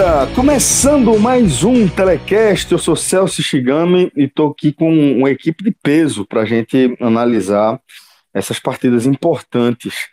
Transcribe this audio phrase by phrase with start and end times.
[0.00, 5.62] Galera, começando mais um Telecast, eu sou Celso Shigami e estou aqui com uma equipe
[5.62, 7.78] de peso para a gente analisar
[8.32, 10.08] essas partidas importantes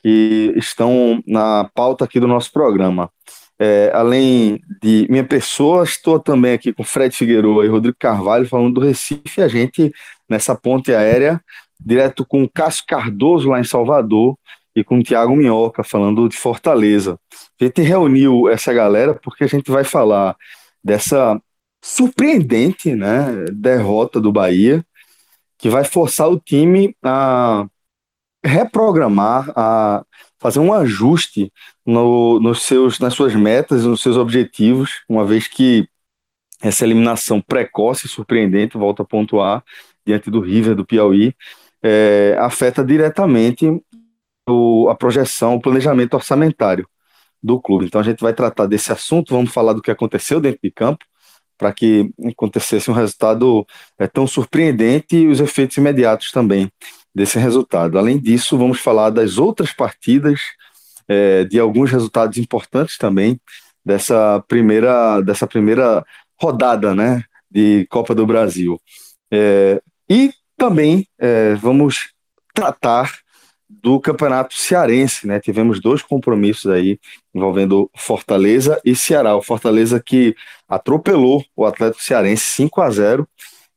[0.00, 3.10] que estão na pauta aqui do nosso programa.
[3.58, 8.74] É, além de minha pessoa, estou também aqui com Fred Figueiredo e Rodrigo Carvalho falando
[8.74, 9.92] do Recife, a gente
[10.28, 11.40] nessa ponte aérea,
[11.84, 14.36] direto com Cássio Cardoso lá em Salvador,
[14.74, 17.18] e com o Tiago Minhoca falando de Fortaleza.
[17.60, 20.36] A gente reuniu essa galera porque a gente vai falar
[20.82, 21.40] dessa
[21.82, 24.84] surpreendente né, derrota do Bahia,
[25.58, 27.66] que vai forçar o time a
[28.44, 30.04] reprogramar, a
[30.38, 31.52] fazer um ajuste
[31.86, 35.88] no, nos seus, nas suas metas nos seus objetivos, uma vez que
[36.60, 39.64] essa eliminação precoce e surpreendente, volta a pontuar,
[40.06, 41.34] diante do River do Piauí,
[41.82, 43.66] é, afeta diretamente
[44.48, 46.88] o, a projeção, o planejamento orçamentário
[47.42, 47.86] do clube.
[47.86, 51.04] Então a gente vai tratar desse assunto, vamos falar do que aconteceu dentro de campo,
[51.58, 53.66] para que acontecesse um resultado
[53.98, 56.70] é, tão surpreendente e os efeitos imediatos também
[57.14, 57.98] desse resultado.
[57.98, 60.40] Além disso, vamos falar das outras partidas,
[61.08, 63.40] é, de alguns resultados importantes também
[63.84, 66.04] dessa primeira, dessa primeira
[66.40, 68.80] rodada né, de Copa do Brasil.
[69.30, 71.08] É, e também
[71.60, 72.12] vamos
[72.54, 73.10] tratar
[73.80, 75.40] do Campeonato Cearense, né?
[75.40, 76.98] Tivemos dois compromissos aí
[77.34, 79.36] envolvendo Fortaleza e Ceará.
[79.36, 80.34] O Fortaleza que
[80.68, 83.28] atropelou o Atlético Cearense 5 a 0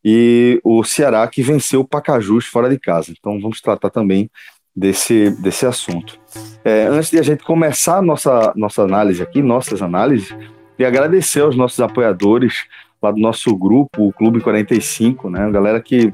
[0.04, 3.12] e o Ceará que venceu o Pacajus fora de casa.
[3.12, 4.30] Então vamos tratar também
[4.76, 6.20] desse, desse assunto.
[6.64, 10.36] É, antes de a gente começar a nossa, nossa análise aqui, nossas análises,
[10.78, 12.66] e agradecer aos nossos apoiadores
[13.02, 15.46] lá do nosso grupo, o Clube 45, né?
[15.46, 16.14] A galera que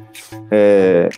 [0.51, 1.09] é,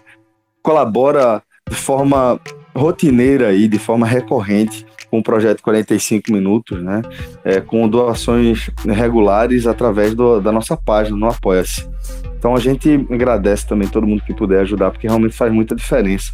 [0.62, 2.40] colabora de forma
[2.75, 7.03] rotineira e de forma recorrente com o projeto 45 minutos, né?
[7.44, 11.88] É, com doações regulares através do, da nossa página no Apoia-se.
[12.38, 16.31] Então a gente agradece também todo mundo que puder ajudar, porque realmente faz muita diferença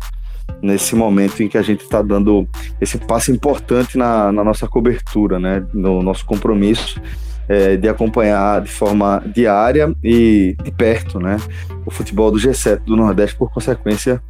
[0.61, 2.47] nesse momento em que a gente está dando
[2.79, 5.65] esse passo importante na, na, nossa cobertura, né?
[5.73, 7.01] No nosso compromisso
[7.49, 11.37] é, de acompanhar de forma diária e de perto, né?
[11.85, 14.21] O futebol do G7 do Nordeste, por consequência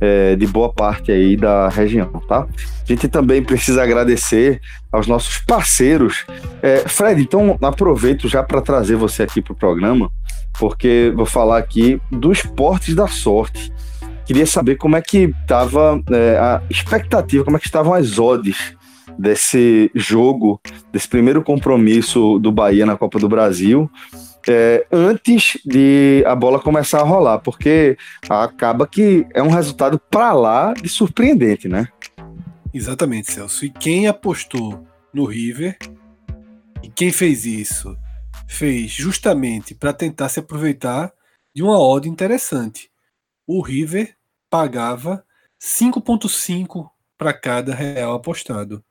[0.00, 2.46] é, de boa parte aí da região, tá?
[2.46, 4.60] A gente também precisa agradecer
[4.92, 6.24] aos nossos parceiros.
[6.62, 10.10] É, Fred, então aproveito já para trazer você aqui para o programa,
[10.58, 13.72] porque vou falar aqui do Esportes da Sorte.
[14.24, 18.74] Queria saber como é que estava é, a expectativa, como é que estavam as odds
[19.18, 20.60] desse jogo,
[20.92, 23.90] desse primeiro compromisso do Bahia na Copa do Brasil
[24.48, 27.96] é, antes de a bola começar a rolar, porque
[28.28, 31.88] acaba que é um resultado para lá de surpreendente, né?
[32.72, 33.64] Exatamente, Celso.
[33.64, 35.78] E quem apostou no River
[36.82, 37.96] e quem fez isso
[38.46, 41.12] fez justamente para tentar se aproveitar
[41.54, 42.90] de uma odd interessante.
[43.46, 44.14] O River
[44.50, 45.24] pagava
[45.60, 48.84] 5,5 para cada real apostado.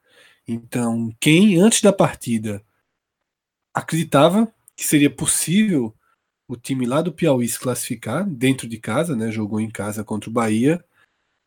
[0.47, 2.63] Então, quem antes da partida
[3.73, 5.95] acreditava que seria possível
[6.47, 9.31] o time lá do Piauí se classificar dentro de casa, né?
[9.31, 10.83] Jogou em casa contra o Bahia.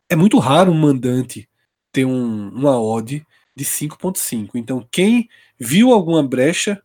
[0.09, 1.49] É muito raro um mandante
[1.91, 4.51] ter um, uma odd de 5.5.
[4.55, 6.81] Então, quem viu alguma brecha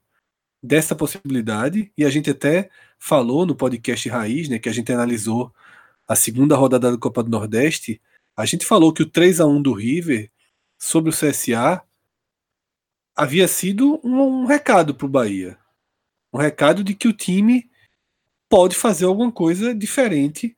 [0.62, 5.52] dessa possibilidade, e a gente até falou no podcast Raiz, né, que a gente analisou
[6.06, 8.00] a segunda rodada da Copa do Nordeste,
[8.36, 10.30] a gente falou que o 3 a 1 do River
[10.78, 11.82] sobre o CSA
[13.14, 15.58] havia sido um, um recado para o Bahia
[16.34, 17.70] um recado de que o time
[18.48, 20.56] pode fazer alguma coisa diferente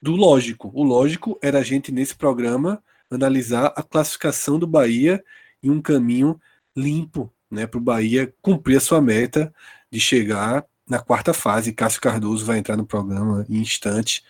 [0.00, 0.72] do lógico.
[0.74, 5.24] O lógico era a gente, nesse programa, analisar a classificação do Bahia
[5.62, 6.40] em um caminho
[6.76, 9.54] limpo né, para o Bahia cumprir a sua meta
[9.90, 11.72] de chegar na quarta fase.
[11.72, 14.24] Cássio Cardoso vai entrar no programa em instantes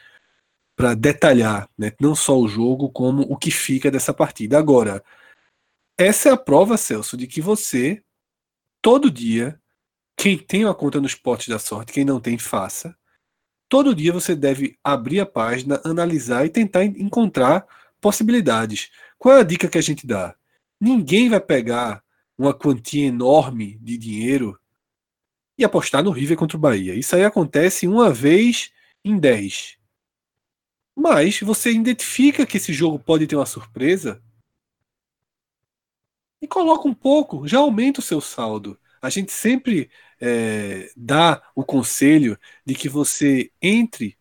[0.76, 4.58] para detalhar, né, não só o jogo, como o que fica dessa partida.
[4.58, 5.02] Agora,
[5.96, 8.02] essa é a prova, Celso, de que você,
[8.82, 9.58] todo dia,
[10.16, 12.96] quem tem uma conta no esporte da sorte, quem não tem, faça.
[13.68, 17.66] Todo dia você deve abrir a página, analisar e tentar encontrar
[18.00, 18.90] possibilidades.
[19.18, 20.36] Qual é a dica que a gente dá?
[20.80, 22.02] Ninguém vai pegar
[22.36, 24.58] uma quantia enorme de dinheiro
[25.56, 26.94] e apostar no River contra o Bahia.
[26.94, 28.72] Isso aí acontece uma vez
[29.04, 29.78] em 10.
[30.94, 34.22] Mas você identifica que esse jogo pode ter uma surpresa
[36.40, 38.78] e coloca um pouco, já aumenta o seu saldo.
[39.02, 39.90] A gente sempre
[40.20, 44.16] é, dá o conselho de que você entre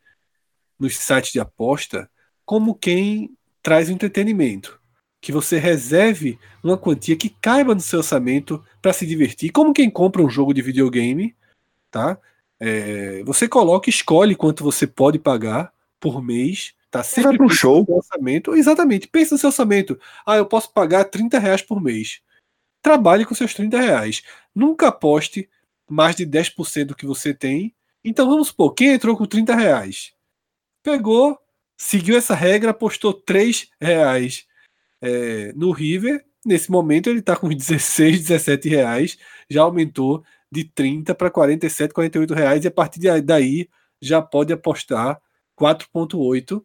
[0.77, 2.09] nos sites de aposta
[2.43, 4.81] como quem traz o entretenimento
[5.21, 9.89] que você reserve uma quantia que caiba no seu orçamento para se divertir, como quem
[9.89, 11.35] compra um jogo de videogame,
[11.91, 12.17] tá?
[12.59, 17.03] É, você coloca, escolhe quanto você pode pagar por mês, tá?
[17.03, 17.85] Sempre para um show.
[17.87, 19.07] orçamento, exatamente.
[19.07, 19.99] Pensa no seu orçamento.
[20.25, 22.19] Ah, eu posso pagar 30 reais por mês.
[22.81, 24.23] Trabalhe com seus 30 reais.
[24.55, 25.49] Nunca aposte
[25.89, 27.75] mais de 10% do que você tem.
[28.03, 30.13] Então vamos supor, quem entrou com 30 reais?
[30.81, 31.37] Pegou,
[31.77, 34.47] seguiu essa regra, apostou 3 reais
[35.01, 39.17] é, no River, nesse momento ele está com 16, 17 reais,
[39.49, 43.69] já aumentou de 30 para 47, 48 reais, e a partir daí
[44.01, 45.21] já pode apostar
[45.59, 46.63] 4,8,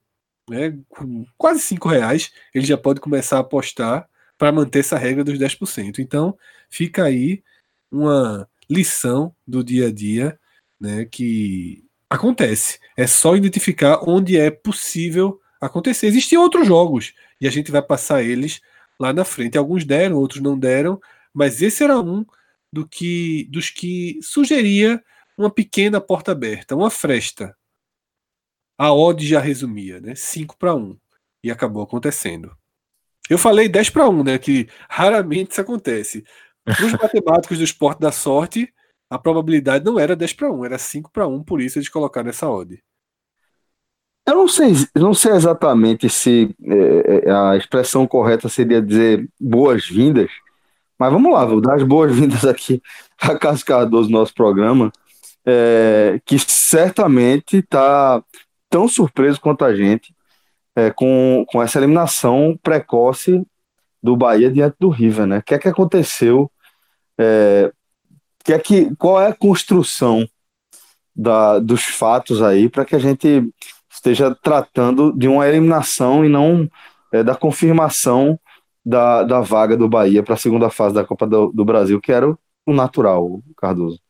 [0.48, 5.24] né, com quase 5 reais, ele já pode começar a apostar para manter essa regra
[5.24, 5.98] dos 10%.
[5.98, 6.36] Então,
[6.68, 7.42] fica aí
[7.90, 10.38] uma lição do dia a dia
[10.80, 12.78] né, que acontece.
[12.96, 16.06] É só identificar onde é possível acontecer.
[16.06, 18.60] Existem outros jogos e a gente vai passar eles
[18.98, 19.58] lá na frente.
[19.58, 21.00] Alguns deram, outros não deram,
[21.32, 22.24] mas esse era um
[22.72, 25.02] do que dos que sugeria
[25.36, 27.56] uma pequena porta aberta, uma fresta.
[28.78, 30.14] A odd já resumia, né?
[30.14, 30.98] 5 para 1
[31.42, 32.56] e acabou acontecendo.
[33.28, 36.24] Eu falei 10 para 1, né, que raramente isso acontece.
[36.66, 38.72] Os matemáticos do esporte da sorte,
[39.08, 42.28] a probabilidade não era 10 para 1, era 5 para 1, por isso eles colocaram
[42.28, 42.82] essa odd.
[44.26, 50.28] Eu não sei, não sei exatamente se é, é, a expressão correta seria dizer boas-vindas,
[50.98, 52.82] mas vamos lá, vou dar as boas-vindas aqui
[53.20, 54.90] a Carlos Cardoso, nosso programa,
[55.46, 58.20] é, que certamente está
[58.68, 60.12] tão surpreso quanto a gente
[60.74, 63.46] é, com, com essa eliminação precoce
[64.02, 65.38] do Bahia diante do River, né?
[65.38, 66.50] O que é que aconteceu?
[67.18, 67.72] É,
[68.44, 70.28] que é que, qual é a construção
[71.14, 73.50] da, dos fatos aí para que a gente
[73.90, 76.68] esteja tratando de uma eliminação e não
[77.10, 78.38] é, da confirmação
[78.84, 82.12] da, da vaga do Bahia para a segunda fase da Copa do, do, Brasil, que
[82.12, 82.28] era
[82.64, 84.00] o natural, Cardoso.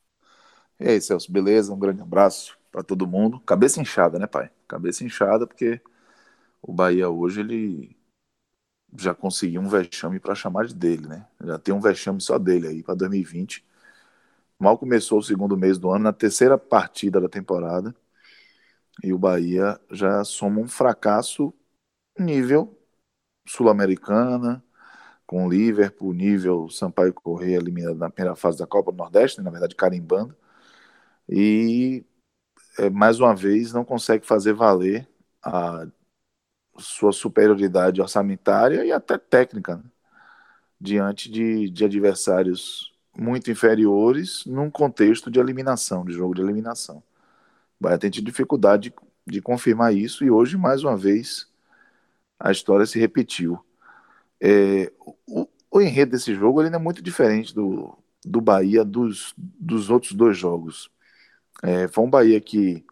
[0.78, 1.72] E aí, Celso, beleza?
[1.72, 3.40] Um grande abraço para todo mundo.
[3.40, 4.50] Cabeça inchada, né, pai?
[4.68, 5.80] Cabeça inchada, porque
[6.60, 7.95] o Bahia hoje ele
[8.98, 11.26] já conseguiu um vexame para chamar de dele, né?
[11.44, 13.64] Já tem um vexame só dele aí para 2020.
[14.58, 17.94] Mal começou o segundo mês do ano, na terceira partida da temporada,
[19.02, 21.52] e o Bahia já soma um fracasso
[22.18, 22.76] nível
[23.46, 24.64] sul-americana,
[25.26, 29.44] com o Liverpool, nível Sampaio Correia eliminado na primeira fase da Copa do Nordeste, né,
[29.44, 30.36] na verdade carimbando,
[31.28, 32.04] e
[32.78, 35.08] é, mais uma vez não consegue fazer valer
[35.42, 35.86] a
[36.78, 39.82] sua superioridade orçamentária e até técnica né,
[40.80, 47.02] diante de, de adversários muito inferiores num contexto de eliminação, de jogo de eliminação.
[47.78, 51.48] O Bahia tem tido dificuldade de, de confirmar isso e hoje, mais uma vez,
[52.38, 53.58] a história se repetiu.
[54.40, 54.92] É,
[55.26, 60.12] o, o, enredo desse jogo ele é muito diferente do, do Bahia dos, dos outros
[60.12, 60.90] dois jogos.
[61.62, 62.84] É, foi um Bahia que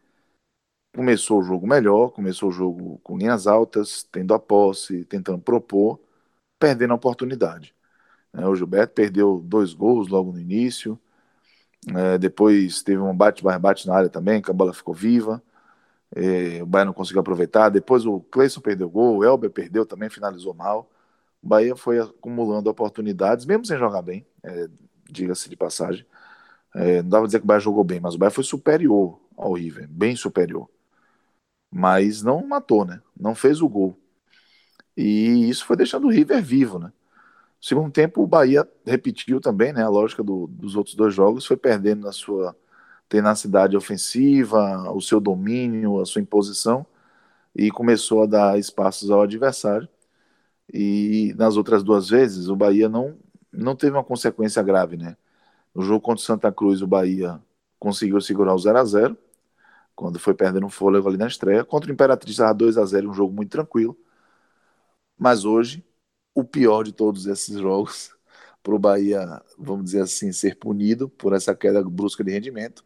[0.95, 6.01] começou o jogo melhor, começou o jogo com linhas altas, tendo a posse, tentando propor,
[6.59, 7.75] perdendo a oportunidade.
[8.33, 10.99] É, o Gilberto perdeu dois gols logo no início,
[11.95, 15.43] é, depois teve um bate-bate na área também, que a bola ficou viva.
[16.15, 17.69] É, o Bahia não conseguiu aproveitar.
[17.69, 20.91] Depois o Cleison perdeu gol, o Elber perdeu também, finalizou mal.
[21.43, 24.69] O Bahia foi acumulando oportunidades, mesmo sem jogar bem, é,
[25.11, 26.07] diga-se de passagem.
[26.75, 29.21] É, não dava pra dizer que o Bahia jogou bem, mas o Bahia foi superior
[29.37, 30.69] ao River, bem superior.
[31.77, 33.03] Mas não matou, né?
[33.19, 33.99] Não fez o gol.
[34.97, 36.93] E isso foi deixando o River vivo, né?
[37.61, 39.83] Segundo tempo, o Bahia repetiu também, né?
[39.83, 42.55] A lógica do, dos outros dois jogos foi perdendo na sua
[43.09, 46.87] tenacidade ofensiva, o seu domínio, a sua imposição
[47.57, 49.89] e começou a dar espaços ao adversário.
[50.73, 53.17] E nas outras duas vezes, o Bahia não,
[53.53, 55.17] não teve uma consequência grave, né?
[55.75, 57.41] No jogo contra o Santa Cruz, o Bahia
[57.81, 59.19] conseguiu segurar o 0 a 0
[59.95, 61.65] quando foi perdendo um fôlego ali na estreia.
[61.65, 63.97] Contra o Imperatriz estava 2 a 0 um jogo muito tranquilo.
[65.19, 65.85] Mas hoje,
[66.35, 68.15] o pior de todos esses jogos,
[68.63, 72.85] para o Bahia, vamos dizer assim, ser punido por essa queda brusca de rendimento,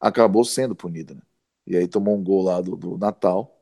[0.00, 1.14] acabou sendo punido.
[1.14, 1.22] Né?
[1.66, 3.60] E aí tomou um gol lá do, do Natal,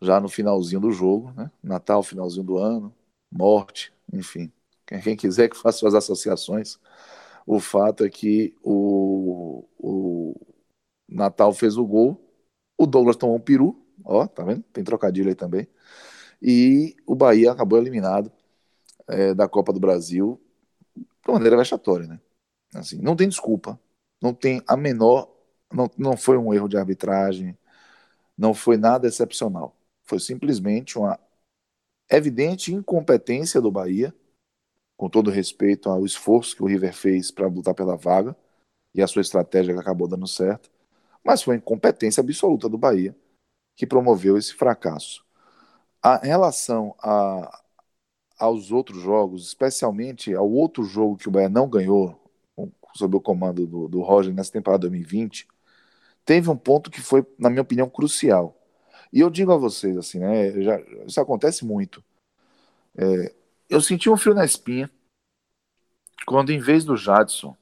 [0.00, 1.50] já no finalzinho do jogo, né?
[1.62, 2.94] Natal, finalzinho do ano,
[3.30, 4.52] morte, enfim.
[4.86, 6.78] Quem quiser que faça suas associações,
[7.46, 10.34] o fato é que o, o
[11.08, 12.20] Natal fez o gol,
[12.76, 14.62] o Douglas tomou um peru, ó, tá vendo?
[14.72, 15.68] Tem trocadilho aí também.
[16.40, 18.30] E o Bahia acabou eliminado
[19.08, 20.40] é, da Copa do Brasil
[20.96, 22.20] de maneira vexatória, né?
[22.74, 23.80] Assim, não tem desculpa,
[24.20, 25.32] não tem a menor,
[25.72, 27.56] não, não foi um erro de arbitragem,
[28.36, 29.76] não foi nada excepcional.
[30.04, 31.18] Foi simplesmente uma
[32.10, 34.14] evidente incompetência do Bahia,
[34.96, 38.36] com todo respeito ao esforço que o River fez para lutar pela vaga
[38.94, 40.70] e a sua estratégia que acabou dando certo,
[41.26, 43.14] mas foi a incompetência absoluta do Bahia
[43.74, 45.24] que promoveu esse fracasso.
[46.00, 47.62] A, relação a,
[48.38, 52.22] aos outros jogos, especialmente ao outro jogo que o Bahia não ganhou,
[52.94, 55.48] sob o comando do, do Roger nessa temporada 2020,
[56.24, 58.56] teve um ponto que foi, na minha opinião, crucial.
[59.12, 60.62] E eu digo a vocês, assim, né?
[60.62, 62.02] Já, isso acontece muito.
[62.96, 63.34] É,
[63.68, 64.88] eu senti um frio na espinha
[66.24, 67.56] quando, em vez do Jadson,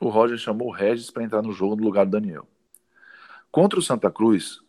[0.00, 2.46] o Roger chamou o Regis para entrar no jogo no lugar do Daniel.
[3.50, 4.60] Contra o Santa Cruz,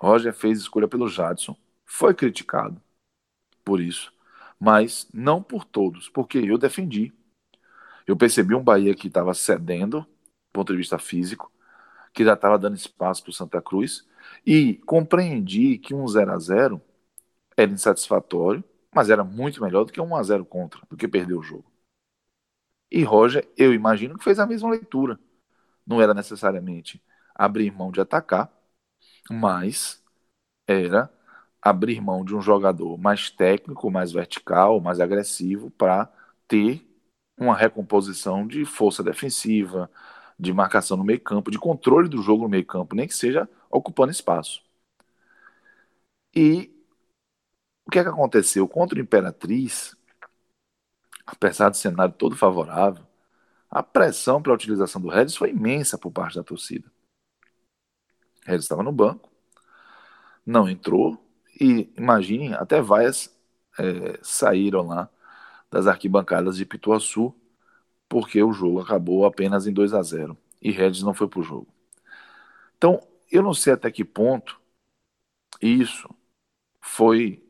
[0.00, 2.80] Roger fez escolha pelo Jadson, foi criticado
[3.64, 4.12] por isso,
[4.60, 7.12] mas não por todos, porque eu defendi.
[8.06, 11.52] Eu percebi um Bahia que estava cedendo, do ponto de vista físico,
[12.12, 14.06] que já estava dando espaço para o Santa Cruz,
[14.46, 16.82] e compreendi que um 0 a 0
[17.56, 21.08] era insatisfatório, mas era muito melhor do que um 1 a 0 contra, do que
[21.08, 21.70] perder o jogo.
[22.90, 25.18] E Roger, eu imagino que fez a mesma leitura.
[25.86, 27.02] Não era necessariamente
[27.38, 28.52] abrir mão de atacar,
[29.30, 30.02] mas
[30.66, 31.10] era
[31.62, 36.10] abrir mão de um jogador mais técnico, mais vertical, mais agressivo para
[36.48, 36.86] ter
[37.38, 39.90] uma recomposição de força defensiva,
[40.38, 44.62] de marcação no meio-campo, de controle do jogo no meio-campo, nem que seja ocupando espaço.
[46.34, 46.70] E
[47.86, 49.96] o que é que aconteceu contra o Imperatriz?
[51.26, 53.04] Apesar do cenário todo favorável,
[53.70, 56.90] a pressão para a utilização do Regis foi imensa por parte da torcida.
[58.48, 59.30] Regis estava no banco,
[60.44, 61.18] não entrou,
[61.60, 63.34] e imagine, até vaias
[63.78, 65.08] é, saíram lá
[65.70, 67.34] das arquibancadas de Pituaçu,
[68.08, 71.42] porque o jogo acabou apenas em 2 a 0 e Regis não foi para o
[71.42, 71.68] jogo.
[72.76, 73.00] Então,
[73.30, 74.60] eu não sei até que ponto
[75.60, 76.08] isso
[76.80, 77.42] foi,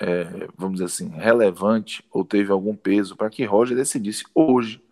[0.00, 4.82] é, vamos dizer assim, relevante ou teve algum peso para que Roger decidisse hoje,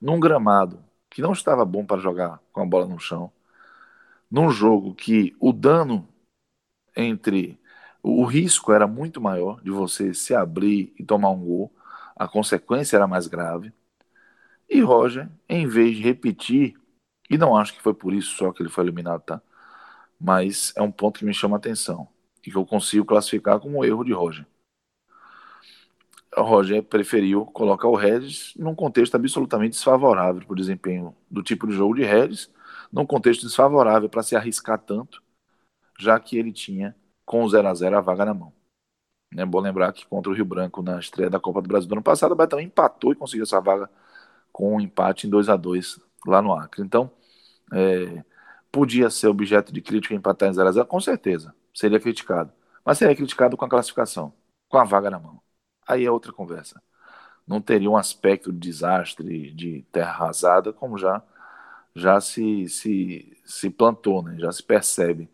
[0.00, 3.32] num gramado que não estava bom para jogar com a bola no chão,
[4.30, 6.06] num jogo que o dano
[6.96, 7.58] entre
[8.02, 11.72] o risco era muito maior de você se abrir e tomar um gol,
[12.16, 13.72] a consequência era mais grave.
[14.68, 16.74] E Roger, em vez de repetir,
[17.30, 19.42] e não acho que foi por isso só que ele foi eliminado, tá?
[20.20, 22.08] Mas é um ponto que me chama a atenção
[22.46, 24.46] e que eu consigo classificar como um erro de Roger.
[26.36, 31.66] O Roger preferiu colocar o Regis num contexto absolutamente desfavorável para o desempenho do tipo
[31.66, 32.50] de jogo de Regis
[32.92, 35.22] num contexto desfavorável para se arriscar tanto,
[35.98, 38.52] já que ele tinha, com o 0 a 0 a vaga na mão.
[39.36, 41.92] É bom lembrar que contra o Rio Branco, na estreia da Copa do Brasil do
[41.92, 43.90] ano passado, o Betão empatou e conseguiu essa vaga
[44.50, 46.82] com um empate em 2 a 2 lá no Acre.
[46.82, 47.10] Então,
[47.72, 48.24] é,
[48.72, 52.52] podia ser objeto de crítica empatar em 0 a 0 com certeza, seria criticado.
[52.84, 54.32] Mas seria criticado com a classificação,
[54.68, 55.40] com a vaga na mão.
[55.86, 56.82] Aí é outra conversa.
[57.46, 61.22] Não teria um aspecto de desastre, de terra arrasada, como já
[61.98, 64.36] já se, se, se plantou, né?
[64.38, 65.28] já se percebe,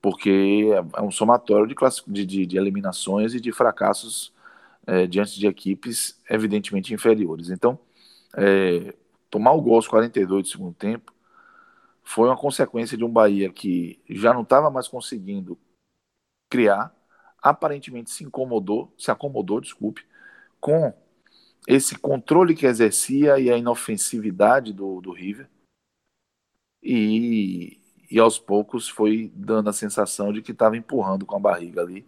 [0.00, 4.32] porque é um somatório de, de, de eliminações e de fracassos
[4.86, 7.50] é, diante de equipes evidentemente inferiores.
[7.50, 7.78] Então,
[8.36, 8.94] é,
[9.30, 11.12] tomar o gol aos 42 do segundo tempo
[12.02, 15.58] foi uma consequência de um Bahia que já não estava mais conseguindo
[16.50, 16.94] criar,
[17.42, 20.04] aparentemente se incomodou, se acomodou, desculpe,
[20.60, 20.92] com
[21.66, 25.48] esse controle que exercia e a inofensividade do, do River
[26.82, 27.78] e,
[28.10, 32.06] e aos poucos foi dando a sensação de que estava empurrando com a barriga ali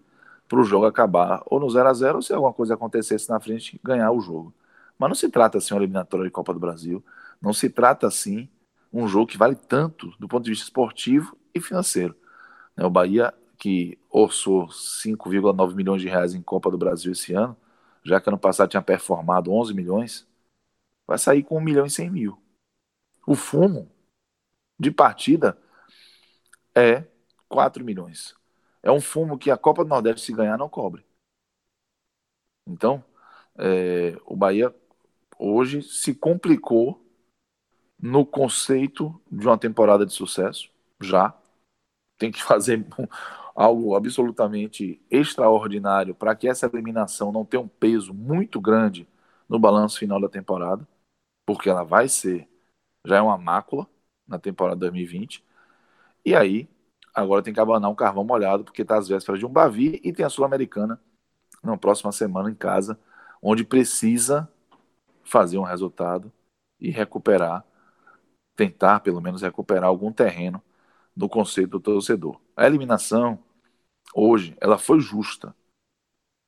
[0.48, 3.40] para o jogo acabar ou no 0 a 0 ou se alguma coisa acontecesse na
[3.40, 4.54] frente ganhar o jogo.
[4.98, 7.04] Mas não se trata assim uma eliminatória de Copa do Brasil,
[7.40, 8.48] não se trata assim
[8.92, 12.14] um jogo que vale tanto do ponto de vista esportivo e financeiro.
[12.76, 17.56] Né, o Bahia que orçou 5,9 milhões de reais em Copa do Brasil esse ano,
[18.04, 20.26] já que ano passado tinha performado 11 milhões,
[21.06, 22.38] vai sair com 1 milhão e 100 mil.
[23.26, 23.88] O fumo
[24.82, 25.56] de partida
[26.74, 27.04] é
[27.48, 28.34] 4 milhões.
[28.82, 31.06] É um fumo que a Copa do Nordeste, se ganhar, não cobre.
[32.66, 33.04] Então,
[33.56, 34.74] é, o Bahia
[35.38, 37.00] hoje se complicou
[37.96, 40.68] no conceito de uma temporada de sucesso,
[41.00, 41.32] já.
[42.18, 42.84] Tem que fazer
[43.54, 49.06] algo absolutamente extraordinário para que essa eliminação não tenha um peso muito grande
[49.48, 50.88] no balanço final da temporada,
[51.46, 52.48] porque ela vai ser,
[53.06, 53.86] já é uma mácula
[54.26, 55.44] na temporada 2020.
[56.24, 56.68] E aí,
[57.14, 60.12] agora tem que abanar um carvão molhado, porque está às vésperas de um Bavi e
[60.12, 61.00] tem a Sul-Americana
[61.62, 62.98] na próxima semana em casa,
[63.40, 64.48] onde precisa
[65.22, 66.32] fazer um resultado
[66.80, 67.64] e recuperar,
[68.56, 70.62] tentar pelo menos recuperar algum terreno
[71.16, 72.40] no conceito do torcedor.
[72.56, 73.38] A eliminação,
[74.14, 75.54] hoje, ela foi justa,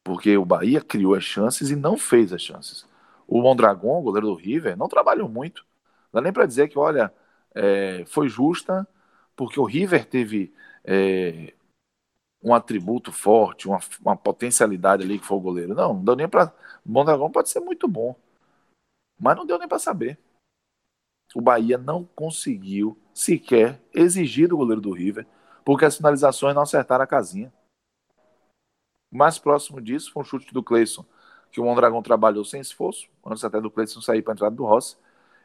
[0.03, 2.87] porque o Bahia criou as chances e não fez as chances.
[3.27, 5.65] O Mondragon, goleiro do River, não trabalhou muito.
[6.13, 7.13] Não dá nem para dizer que, olha,
[7.55, 8.87] é, foi justa,
[9.37, 10.53] porque o River teve
[10.85, 11.55] é,
[12.43, 15.75] um atributo forte, uma, uma, potencialidade ali que foi o goleiro.
[15.75, 16.55] Não, não deu nem para.
[16.85, 18.15] O Mondragão pode ser muito bom,
[19.19, 20.19] mas não deu nem para saber.
[21.35, 25.27] O Bahia não conseguiu sequer exigir do goleiro do River,
[25.65, 27.53] porque as finalizações não acertaram a casinha.
[29.11, 31.05] Mais próximo disso foi um chute do Cleison,
[31.51, 34.65] que o Mondragão trabalhou sem esforço, antes até do Cleison sair para a entrada do
[34.65, 34.97] Rossi,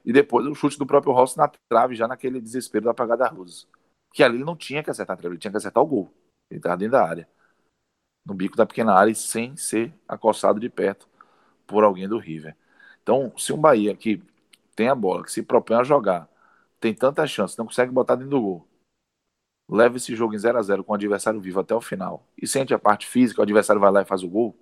[0.05, 3.29] e depois o chute do próprio Rossi na trave, já naquele desespero da apagada da
[3.29, 3.67] Rosas.
[4.13, 6.11] Que ali ele não tinha que acertar a trave, ele tinha que acertar o gol.
[6.49, 7.27] Ele estava dentro da área.
[8.25, 11.07] No bico da pequena área, sem ser acossado de perto
[11.65, 12.55] por alguém do River.
[13.01, 14.21] Então, se um Bahia que
[14.75, 16.27] tem a bola, que se propõe a jogar,
[16.79, 18.67] tem tanta chance, não consegue botar dentro do gol,
[19.69, 22.47] leva esse jogo em 0 a 0 com o adversário vivo até o final e
[22.47, 24.55] sente a parte física, o adversário vai lá e faz o gol,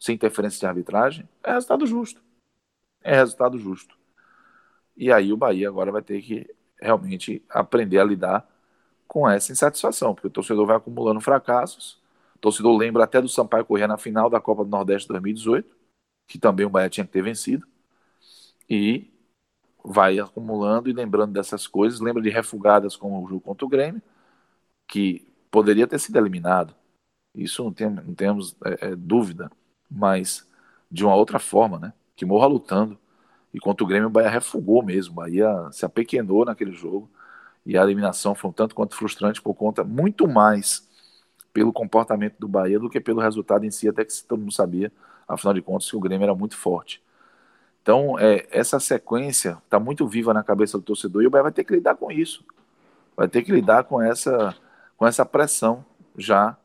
[0.00, 2.20] sem interferência de arbitragem, é resultado justo.
[3.02, 3.96] É resultado justo.
[4.96, 6.46] E aí o Bahia agora vai ter que
[6.80, 8.48] realmente aprender a lidar
[9.06, 12.00] com essa insatisfação, porque o torcedor vai acumulando fracassos.
[12.36, 15.76] O torcedor lembra até do Sampaio Corrêa na final da Copa do Nordeste 2018,
[16.26, 17.66] que também o Bahia tinha que ter vencido.
[18.68, 19.10] E
[19.84, 24.02] vai acumulando e lembrando dessas coisas, lembra de refugadas como o jogo contra o Grêmio,
[24.86, 26.74] que poderia ter sido eliminado.
[27.34, 29.50] Isso não, tem, não temos é, é, dúvida,
[29.90, 30.48] mas
[30.90, 31.92] de uma outra forma, né?
[32.14, 32.98] Que morra lutando.
[33.52, 35.12] E contra o Grêmio, o Bahia refugou mesmo.
[35.12, 37.10] O Bahia se apequenou naquele jogo.
[37.64, 40.88] E a eliminação foi um tanto quanto frustrante por conta muito mais
[41.52, 44.90] pelo comportamento do Bahia do que pelo resultado em si, até que todo mundo sabia,
[45.28, 47.02] afinal de contas, que o Grêmio era muito forte.
[47.82, 51.52] Então, é, essa sequência está muito viva na cabeça do torcedor e o Bahia vai
[51.52, 52.44] ter que lidar com isso.
[53.16, 54.56] Vai ter que lidar com essa,
[54.96, 55.84] com essa pressão
[56.16, 56.56] já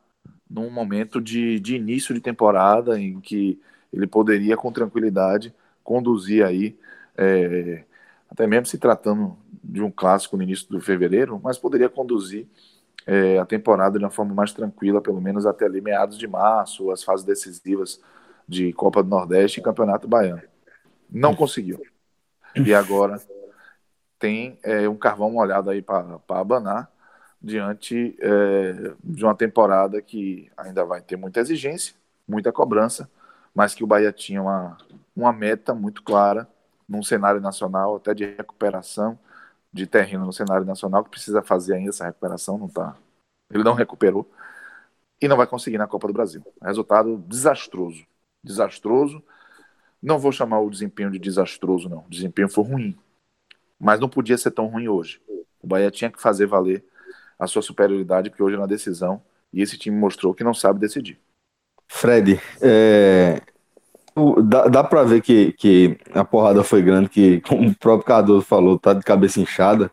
[0.49, 3.59] num momento de, de início de temporada em que
[3.91, 5.53] ele poderia, com tranquilidade,
[5.87, 6.77] conduzir aí,
[7.17, 7.85] é,
[8.29, 12.45] até mesmo se tratando de um clássico no início do fevereiro, mas poderia conduzir
[13.05, 16.91] é, a temporada de uma forma mais tranquila, pelo menos até ali meados de março,
[16.91, 18.01] as fases decisivas
[18.45, 20.41] de Copa do Nordeste e Campeonato Baiano.
[21.09, 21.81] Não conseguiu.
[22.53, 23.21] E agora
[24.19, 26.91] tem é, um carvão molhado aí para abanar
[27.41, 31.95] diante é, de uma temporada que ainda vai ter muita exigência,
[32.27, 33.09] muita cobrança,
[33.57, 34.77] mas que o Bahia tinha uma,
[35.15, 36.47] uma meta muito clara
[36.87, 39.17] num cenário nacional, até de recuperação
[39.73, 42.95] de terreno no cenário nacional, que precisa fazer ainda essa recuperação, não tá.
[43.49, 44.29] Ele não recuperou
[45.19, 46.45] e não vai conseguir na Copa do Brasil.
[46.61, 48.05] Resultado desastroso.
[48.43, 49.23] Desastroso.
[50.03, 52.05] Não vou chamar o desempenho de desastroso, não.
[52.05, 52.95] O desempenho foi ruim.
[53.79, 55.19] Mas não podia ser tão ruim hoje.
[55.59, 56.85] O Bahia tinha que fazer valer
[57.39, 59.19] a sua superioridade, porque hoje é na decisão,
[59.51, 61.19] e esse time mostrou que não sabe decidir.
[61.87, 63.41] Fred, é,
[64.43, 68.45] dá, dá para ver que, que a porrada foi grande, que, como o próprio Cardoso
[68.45, 69.91] falou, tá de cabeça inchada.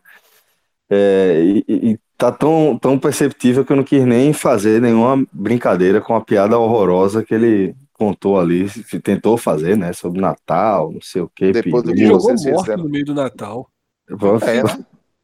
[0.89, 5.99] É, e, e tá tão, tão perceptível que eu não quis nem fazer nenhuma brincadeira
[6.01, 8.69] com a piada horrorosa que ele contou ali,
[9.01, 9.93] tentou fazer, né?
[9.93, 11.51] Sobre Natal, não sei o que.
[11.51, 13.69] Depois do ele jogou morte no meio do Natal.
[14.09, 14.13] É?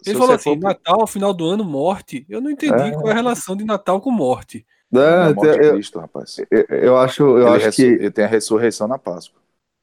[0.06, 0.60] Ele falou assim: for...
[0.60, 2.26] Natal, final do ano, morte.
[2.30, 2.92] Eu não entendi é.
[2.92, 4.66] qual é a relação de Natal com morte.
[4.93, 6.38] É, é morte eu, Cristo, rapaz.
[6.49, 7.84] Eu, eu acho, eu ele acho que.
[7.84, 9.39] Ele tem a ressurreição na Páscoa.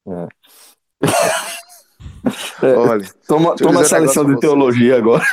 [0.06, 0.28] É.
[2.66, 5.24] é Olha, toma, toma essa lição de teologia agora.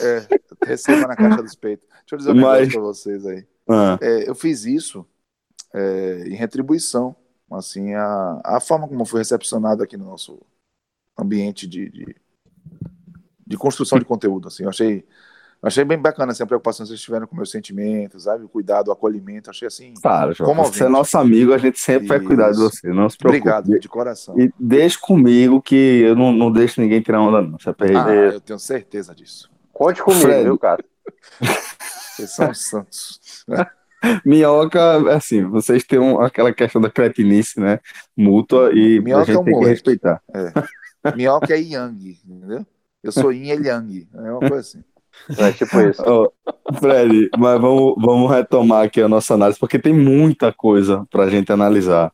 [0.00, 0.26] É,
[0.66, 1.86] receba na caixa dos peitos.
[1.88, 2.68] Deixa eu dizer um Mas...
[2.68, 3.46] negócio pra vocês aí.
[3.68, 3.98] Ah.
[4.00, 5.06] É, eu fiz isso
[6.26, 7.16] em retribuição,
[7.50, 10.38] assim, a, a forma como foi recepcionado aqui no nosso
[11.18, 12.16] ambiente de, de,
[13.46, 15.06] de construção de conteúdo, assim, eu achei
[15.62, 18.44] Achei bem bacana assim, a preocupação que vocês tiveram com meus sentimentos, sabe?
[18.44, 19.48] O cuidado, o acolhimento.
[19.48, 19.94] Achei assim.
[20.02, 20.54] Claro, João.
[20.54, 22.08] Você é nosso amigo, a gente sempre Isso.
[22.08, 22.88] vai cuidar de você.
[22.88, 23.48] Não se preocupe.
[23.48, 24.36] Obrigado, de coração.
[24.38, 27.58] E deixe comigo que eu não, não deixo ninguém tirar onda, não.
[27.58, 29.48] Você ah, eu tenho certeza disso.
[29.72, 30.42] Conte comigo, Fred.
[30.42, 30.84] viu, cara?
[32.12, 33.20] Vocês são santos.
[34.26, 37.78] Minhoca, assim, vocês têm um, aquela questão da cretinice, né?
[38.16, 40.20] Mútua e Minhoca a gente é um tem que respeitar.
[40.34, 41.12] É.
[41.14, 42.66] Minhoca é Yang, entendeu?
[43.00, 44.08] Eu sou Yin, ele Yang.
[44.12, 44.84] É uma coisa assim.
[45.38, 46.02] É tipo isso.
[46.04, 46.28] Ó,
[46.78, 51.30] Fred, mas vamos, vamos retomar aqui a nossa análise, porque tem muita coisa para a
[51.30, 52.12] gente analisar.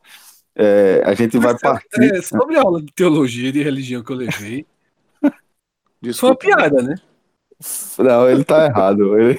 [0.55, 2.15] É, a gente vai Mas, partir.
[2.15, 4.67] é, sobre a aula de teologia e de religião que eu levei,
[6.15, 6.95] foi uma piada, né?
[7.99, 9.19] Não, ele tá errado.
[9.19, 9.39] Ele...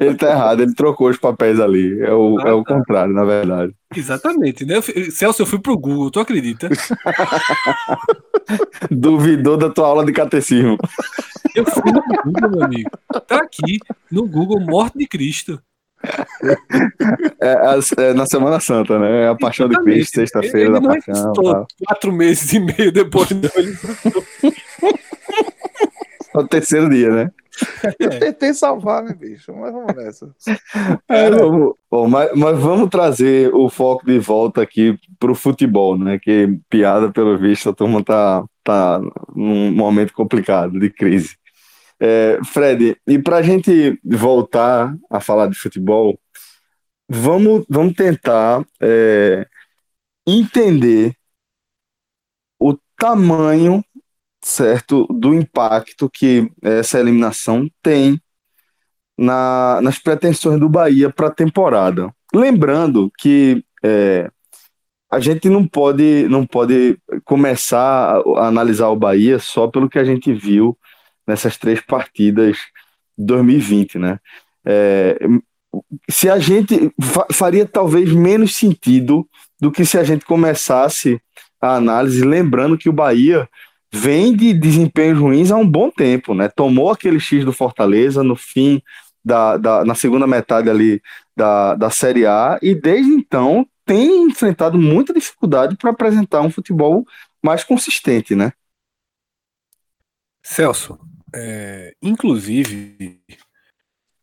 [0.00, 2.00] ele tá errado, ele trocou os papéis ali.
[2.02, 2.74] É o, Ah, é o tá.
[2.74, 3.74] contrário, na verdade.
[3.94, 4.76] Exatamente, né?
[4.76, 6.68] Eu Celso, eu fui pro Google, tu acredita?
[8.90, 10.76] Duvidou da tua aula de catecismo.
[11.54, 12.90] Eu fui no Google, meu amigo.
[13.26, 13.78] Tá aqui,
[14.10, 15.60] no Google, Morte de Cristo.
[17.40, 19.24] É, as- é na Semana Santa, né?
[19.24, 19.76] É a Paixão de.
[19.82, 21.32] Cristo, sexta-feira da não Paixão.
[21.32, 21.66] Tá.
[21.86, 23.30] quatro meses e meio depois.
[23.30, 23.50] Não.
[23.56, 23.76] Ele...
[26.34, 27.30] É o terceiro dia, né?
[27.98, 29.52] Eu tentei salvar, né, bicho?
[29.54, 30.34] Mas vamos nessa.
[31.06, 36.18] É, vamos, bom, mas, mas vamos trazer o foco de volta aqui pro futebol, né?
[36.18, 38.98] Que piada, pelo visto, a turma tá, tá
[39.36, 41.36] num momento complicado de crise.
[42.04, 46.18] É, Fred, e para a gente voltar a falar de futebol,
[47.08, 49.46] vamos, vamos tentar é,
[50.26, 51.14] entender
[52.58, 53.84] o tamanho,
[54.44, 58.20] certo, do impacto que essa eliminação tem
[59.16, 62.12] na- nas pretensões do Bahia para a temporada.
[62.34, 64.28] Lembrando que é,
[65.08, 70.04] a gente não pode, não pode começar a, analisar o Bahia só pelo que a
[70.04, 70.76] gente viu
[71.26, 72.56] nessas três partidas
[73.16, 74.18] de 2020, né?
[74.64, 75.18] É,
[76.10, 79.28] se a gente fa- faria talvez menos sentido
[79.60, 81.20] do que se a gente começasse
[81.60, 83.48] a análise lembrando que o Bahia
[83.92, 86.48] vem de desempenhos ruins há um bom tempo, né?
[86.48, 88.82] Tomou aquele X do Fortaleza no fim
[89.24, 91.00] da, da- na segunda metade ali
[91.36, 97.04] da, da Série A e desde então tem enfrentado muita dificuldade para apresentar um futebol
[97.42, 98.52] mais consistente, né?
[100.42, 100.98] Celso,
[101.34, 103.22] é, inclusive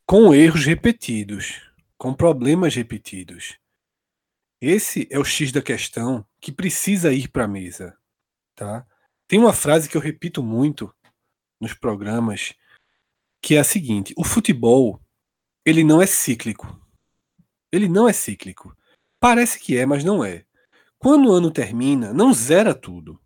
[0.05, 1.61] com erros repetidos,
[1.97, 3.57] com problemas repetidos.
[4.61, 7.97] Esse é o X da questão que precisa ir para a mesa,
[8.55, 8.85] tá?
[9.27, 10.93] Tem uma frase que eu repito muito
[11.59, 12.53] nos programas,
[13.41, 15.01] que é a seguinte: o futebol
[15.65, 16.79] ele não é cíclico.
[17.71, 18.75] Ele não é cíclico.
[19.19, 20.45] Parece que é, mas não é.
[20.97, 23.21] Quando o ano termina, não zera tudo.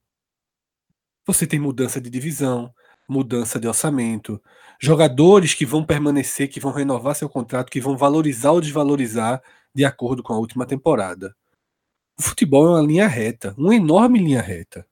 [1.26, 2.74] Você tem mudança de divisão,
[3.14, 4.42] mudança de orçamento,
[4.80, 9.42] jogadores que vão permanecer, que vão renovar seu contrato, que vão valorizar ou desvalorizar
[9.74, 11.36] de acordo com a última temporada.
[12.20, 14.88] O futebol é uma linha reta, uma enorme linha reta.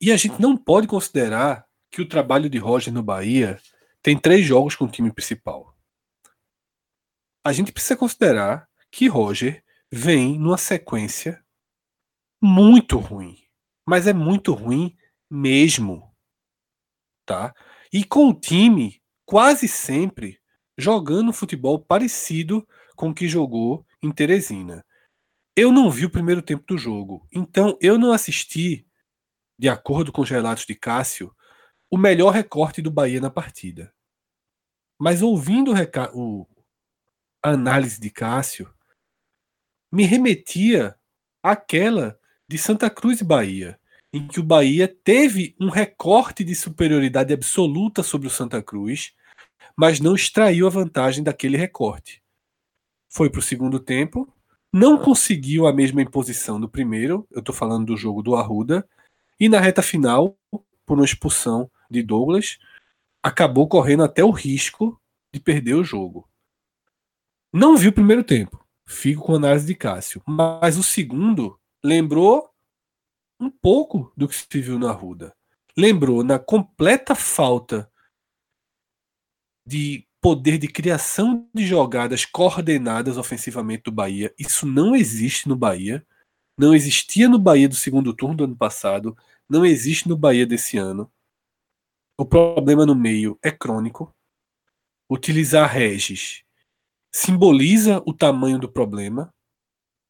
[0.00, 3.58] E a gente não pode considerar que o trabalho de Roger no Bahia
[4.02, 5.74] tem três jogos com o time principal.
[7.44, 11.42] A gente precisa considerar que Roger vem numa sequência
[12.42, 13.38] muito ruim.
[13.88, 14.96] Mas é muito ruim
[15.30, 16.12] mesmo.
[17.26, 17.52] Tá?
[17.92, 20.40] E com o time quase sempre
[20.78, 24.86] jogando futebol parecido com o que jogou em Teresina.
[25.56, 28.86] Eu não vi o primeiro tempo do jogo, então eu não assisti,
[29.58, 31.34] de acordo com os relatos de Cássio,
[31.90, 33.92] o melhor recorte do Bahia na partida.
[34.98, 35.72] Mas ouvindo
[36.14, 36.46] o,
[37.42, 38.72] a análise de Cássio,
[39.90, 40.98] me remetia
[41.42, 43.80] àquela de Santa Cruz e Bahia,
[44.12, 49.12] em que o Bahia teve um recorte de superioridade absoluta sobre o Santa Cruz,
[49.76, 52.22] mas não extraiu a vantagem daquele recorte.
[53.08, 54.28] Foi para o segundo tempo,
[54.72, 58.88] não conseguiu a mesma imposição do primeiro, eu estou falando do jogo do Arruda,
[59.38, 60.36] e na reta final,
[60.84, 62.58] por uma expulsão de Douglas,
[63.22, 65.00] acabou correndo até o risco
[65.32, 66.28] de perder o jogo.
[67.52, 72.50] Não vi o primeiro tempo, fico com a análise de Cássio, mas o segundo lembrou
[73.40, 75.34] um pouco do que se viu na Arruda.
[75.76, 77.90] Lembrou na completa falta
[79.66, 84.34] de poder de criação de jogadas coordenadas ofensivamente do Bahia.
[84.38, 86.06] Isso não existe no Bahia.
[86.58, 89.16] Não existia no Bahia do segundo turno do ano passado.
[89.48, 91.12] Não existe no Bahia desse ano.
[92.18, 94.14] O problema no meio é crônico.
[95.10, 96.42] Utilizar Regis
[97.12, 99.32] simboliza o tamanho do problema.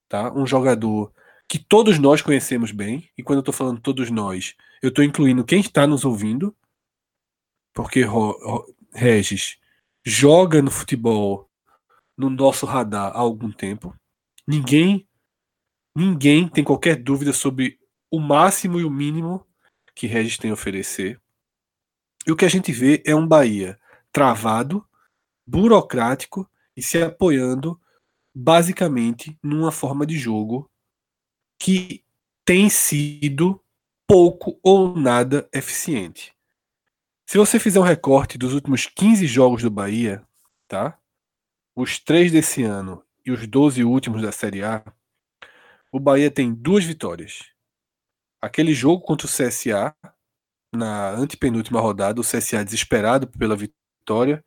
[0.08, 0.32] Tá?
[0.32, 1.12] Um jogador
[1.48, 5.44] que todos nós conhecemos bem, e quando eu estou falando todos nós, eu estou incluindo
[5.44, 6.54] quem está nos ouvindo,
[7.72, 8.04] porque
[8.92, 9.58] Regis
[10.04, 11.48] joga no futebol
[12.16, 13.94] no nosso radar há algum tempo.
[14.46, 15.06] Ninguém,
[15.94, 17.78] ninguém tem qualquer dúvida sobre
[18.10, 19.46] o máximo e o mínimo
[19.94, 21.20] que Regis tem a oferecer.
[22.26, 23.78] E o que a gente vê é um Bahia
[24.10, 24.84] travado,
[25.46, 27.78] burocrático e se apoiando
[28.34, 30.70] basicamente numa forma de jogo
[31.58, 32.04] que
[32.44, 33.60] tem sido
[34.06, 36.34] pouco ou nada eficiente.
[37.26, 40.22] Se você fizer um recorte dos últimos 15 jogos do Bahia,
[40.68, 40.96] tá?
[41.74, 44.84] Os três desse ano e os 12 últimos da Série A,
[45.90, 47.50] o Bahia tem duas vitórias.
[48.40, 49.94] Aquele jogo contra o CSA,
[50.72, 54.44] na antepenúltima rodada, o CSA desesperado pela vitória,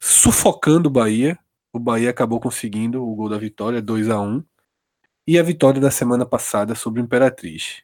[0.00, 1.38] sufocando o Bahia.
[1.72, 4.42] O Bahia acabou conseguindo o gol da vitória, 2 a 1
[5.28, 7.82] E a vitória da semana passada sobre o Imperatriz.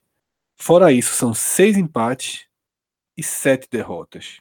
[0.56, 2.46] Fora isso, são seis empates
[3.16, 4.40] e sete derrotas.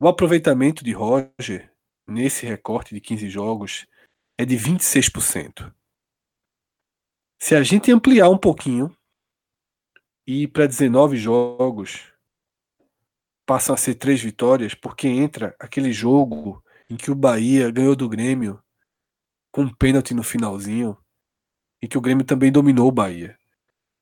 [0.00, 1.70] O aproveitamento de Roger
[2.06, 3.86] nesse recorte de 15 jogos
[4.38, 5.74] é de 26%.
[7.38, 8.90] Se a gente ampliar um pouquinho
[10.26, 12.10] e para 19 jogos
[13.44, 18.08] passam a ser três vitórias, porque entra aquele jogo em que o Bahia ganhou do
[18.08, 18.58] Grêmio
[19.52, 20.96] com um pênalti no finalzinho,
[21.84, 23.38] e que o Grêmio também dominou o Bahia.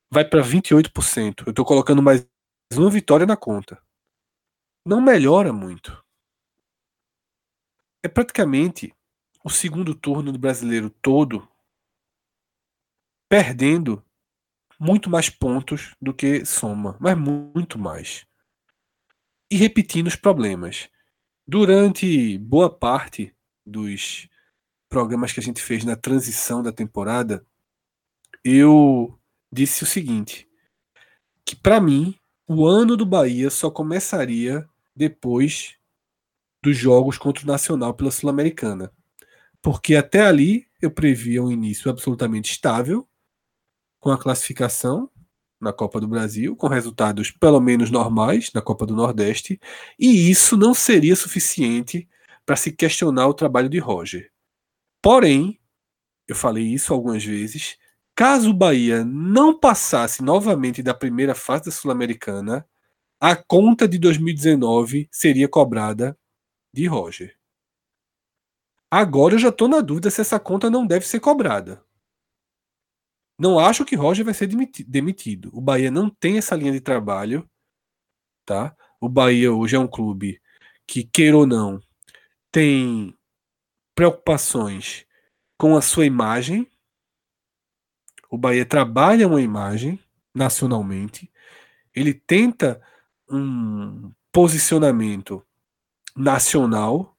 [0.09, 1.43] Vai para 28%.
[1.45, 2.25] Eu estou colocando mais
[2.73, 3.77] uma vitória na conta.
[4.85, 6.01] Não melhora muito.
[8.01, 8.95] É praticamente
[9.43, 11.45] o segundo turno do brasileiro todo
[13.29, 14.01] perdendo
[14.79, 18.25] muito mais pontos do que soma, mas muito mais.
[19.51, 20.89] E repetindo os problemas.
[21.45, 24.29] Durante boa parte dos
[24.87, 27.45] programas que a gente fez na transição da temporada,
[28.43, 29.17] eu
[29.51, 30.47] disse o seguinte:
[31.45, 32.15] que para mim
[32.47, 35.75] o ano do Bahia só começaria depois
[36.61, 38.91] dos jogos contra o Nacional pela Sul-Americana.
[39.61, 43.07] Porque até ali eu previa um início absolutamente estável,
[43.99, 45.09] com a classificação
[45.59, 49.59] na Copa do Brasil, com resultados pelo menos normais na Copa do Nordeste,
[49.97, 52.07] e isso não seria suficiente
[52.45, 54.29] para se questionar o trabalho de Roger.
[55.01, 55.59] Porém,
[56.27, 57.77] eu falei isso algumas vezes,
[58.15, 62.67] caso o Bahia não passasse novamente da primeira fase da Sul-Americana,
[63.19, 66.17] a conta de 2019 seria cobrada
[66.73, 67.37] de Roger.
[68.91, 71.83] Agora eu já estou na dúvida se essa conta não deve ser cobrada.
[73.39, 74.47] Não acho que Roger vai ser
[74.87, 75.49] demitido.
[75.53, 77.49] O Bahia não tem essa linha de trabalho,
[78.45, 78.75] tá?
[79.01, 80.39] O Bahia hoje é um clube
[80.85, 81.81] que, queira ou não,
[82.51, 83.17] tem
[83.95, 85.05] preocupações
[85.57, 86.69] com a sua imagem.
[88.33, 89.99] O Bahia trabalha uma imagem
[90.33, 91.31] nacionalmente.
[91.93, 92.81] Ele tenta
[93.29, 95.45] um posicionamento
[96.15, 97.15] nacional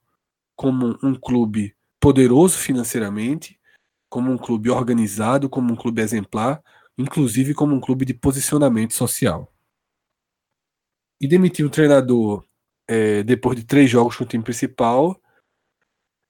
[0.57, 3.61] como um clube poderoso financeiramente
[4.09, 6.61] como um clube organizado, como um clube exemplar,
[6.99, 9.55] inclusive como um clube de posicionamento social.
[11.21, 12.45] E demitir o treinador
[12.89, 15.17] é, depois de três jogos com o time principal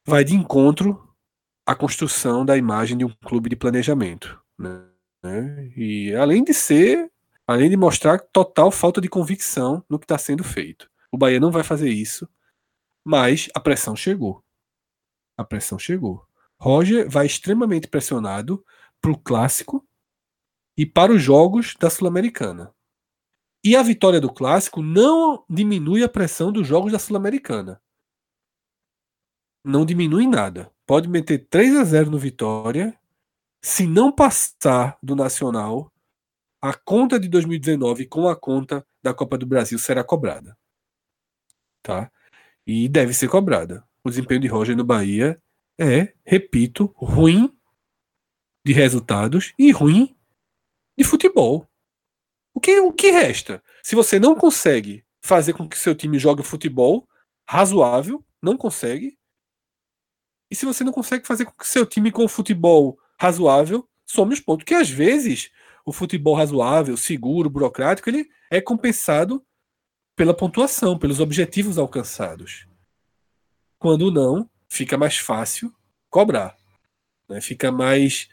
[0.07, 1.03] vai de encontro
[1.65, 4.44] à construção da imagem de um clube de planejamento.
[4.59, 5.73] Né?
[5.77, 7.11] E além de ser,
[7.47, 10.91] além de mostrar total falta de convicção no que está sendo feito.
[11.11, 12.29] O Bahia não vai fazer isso,
[13.05, 14.43] mas a pressão chegou.
[15.37, 16.27] A pressão chegou.
[16.59, 18.65] Roger vai extremamente pressionado
[19.01, 19.87] para o clássico
[20.77, 22.75] e para os jogos da Sul-Americana.
[23.63, 27.81] E a vitória do clássico não diminui a pressão dos jogos da Sul-Americana.
[29.65, 30.71] Não diminui nada.
[30.87, 32.99] Pode meter 3 a 0 no Vitória.
[33.67, 35.91] Se não passar do Nacional,
[36.61, 40.55] a conta de 2019 com a conta da Copa do Brasil será cobrada.
[41.83, 42.13] Tá?
[42.67, 43.83] E deve ser cobrada.
[44.05, 45.43] O desempenho de Roger no Bahia
[45.81, 47.59] é, repito, ruim
[48.67, 50.15] de resultados e ruim
[50.95, 51.67] de futebol.
[52.53, 53.65] O que, o que resta?
[53.83, 57.09] Se você não consegue fazer com que seu time jogue futebol
[57.49, 59.19] razoável, não consegue.
[60.51, 64.41] E se você não consegue fazer com que seu time com futebol razoável some os
[64.41, 65.51] pontos, que às vezes
[65.85, 69.45] o futebol razoável, seguro, burocrático, ele é compensado
[70.15, 72.67] pela pontuação, pelos objetivos alcançados.
[73.79, 75.75] Quando não, fica mais fácil
[76.09, 76.57] cobrar.
[77.29, 77.41] Né?
[77.41, 78.29] Fica mais.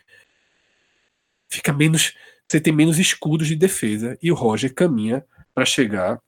[1.49, 2.13] Fica menos.
[2.47, 6.21] Você tem menos escudos de defesa e o Roger caminha para chegar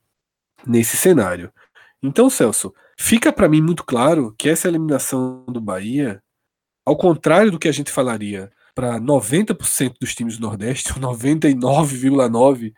[0.66, 1.52] nesse cenário.
[2.02, 6.22] Então, Celso, fica para mim muito claro que essa eliminação do Bahia,
[6.84, 12.72] ao contrário do que a gente falaria para 90% dos times do Nordeste, 99,9%,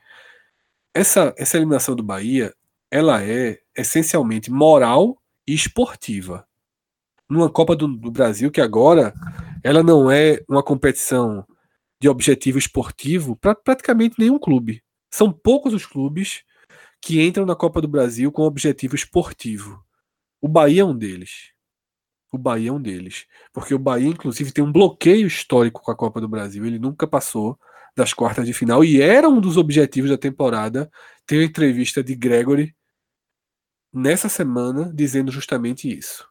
[0.94, 2.54] essa, essa eliminação do Bahia,
[2.90, 6.46] ela é essencialmente moral e esportiva
[7.28, 9.12] numa Copa do, do, Brasil que agora
[9.62, 11.44] ela não é uma competição
[12.00, 14.82] de objetivo esportivo para praticamente nenhum clube.
[15.10, 16.42] São poucos os clubes
[17.00, 19.82] que entram na Copa do Brasil com objetivo esportivo.
[20.40, 21.52] O Bahia é um deles.
[22.32, 23.26] O Bahia é um deles.
[23.52, 26.66] Porque o Bahia, inclusive, tem um bloqueio histórico com a Copa do Brasil.
[26.66, 27.58] Ele nunca passou
[27.96, 30.90] das quartas de final e era um dos objetivos da temporada.
[31.26, 32.74] Tem uma entrevista de Gregory
[33.92, 36.28] nessa semana dizendo justamente isso.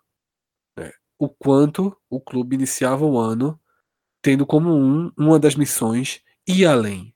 [0.77, 0.91] Né?
[1.17, 3.59] O quanto o clube iniciava o ano
[4.21, 7.13] tendo como um, uma das missões ir além.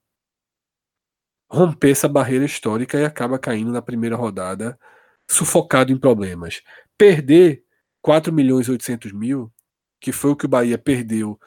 [1.52, 4.80] Romper essa barreira histórica e acaba caindo na primeira rodada,
[5.28, 6.62] sufocado em problemas.
[6.96, 7.64] Perder
[8.02, 9.52] 4 milhões e 800 mil,
[10.00, 11.40] que foi o que o Bahia perdeu,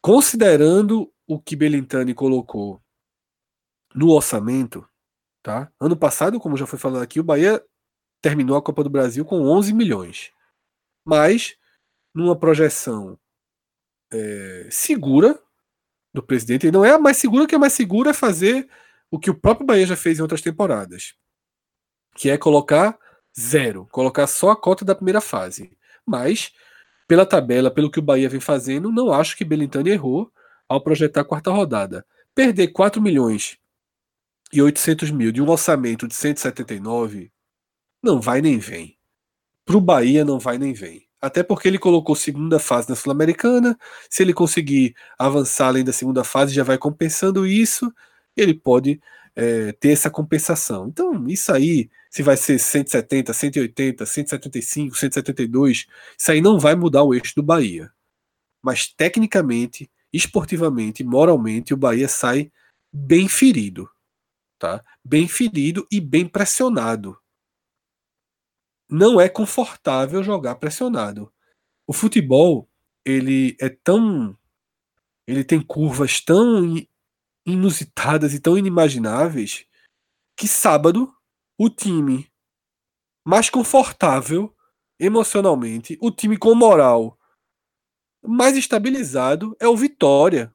[0.00, 2.82] considerando o que Belintani colocou
[3.94, 4.86] no orçamento,
[5.42, 5.70] tá?
[5.80, 7.62] Ano passado, como já foi falado aqui, o Bahia
[8.20, 10.32] terminou a Copa do Brasil com 11 milhões.
[11.04, 11.56] Mas,
[12.14, 13.18] numa projeção
[14.12, 15.40] é, segura
[16.12, 18.68] do presidente, e não é a mais segura, que é mais segura é fazer
[19.10, 21.14] o que o próprio Bahia já fez em outras temporadas,
[22.16, 22.98] que é colocar
[23.38, 25.70] zero, colocar só a cota da primeira fase.
[26.06, 26.52] Mas,
[27.06, 30.30] pela tabela, pelo que o Bahia vem fazendo, não acho que Belintani errou
[30.68, 32.04] ao projetar a quarta rodada.
[32.34, 33.58] Perder 4 milhões
[34.52, 37.30] e 800 mil de um orçamento de 179
[38.02, 38.96] não vai nem vem.
[39.64, 41.06] Para o Bahia não vai nem vem.
[41.20, 43.78] Até porque ele colocou segunda fase na Sul-Americana.
[44.10, 47.94] Se ele conseguir avançar além da segunda fase, já vai compensando isso.
[48.36, 49.00] Ele pode
[49.36, 50.88] é, ter essa compensação.
[50.88, 55.86] Então, isso aí, se vai ser 170, 180, 175, 172,
[56.18, 57.90] isso aí não vai mudar o eixo do Bahia.
[58.62, 62.52] Mas tecnicamente, esportivamente, moralmente, o Bahia sai
[62.92, 63.88] bem ferido.
[64.58, 64.84] Tá?
[65.04, 67.18] Bem ferido e bem pressionado
[68.92, 71.32] não é confortável jogar pressionado.
[71.86, 72.68] O futebol,
[73.02, 74.36] ele é tão
[75.26, 76.76] ele tem curvas tão
[77.46, 79.64] inusitadas e tão inimagináveis
[80.36, 81.14] que sábado
[81.58, 82.30] o time
[83.24, 84.54] mais confortável
[84.98, 87.18] emocionalmente, o time com moral
[88.24, 90.54] mais estabilizado é o Vitória.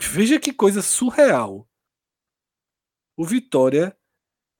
[0.00, 1.68] Veja que coisa surreal.
[3.16, 3.96] O Vitória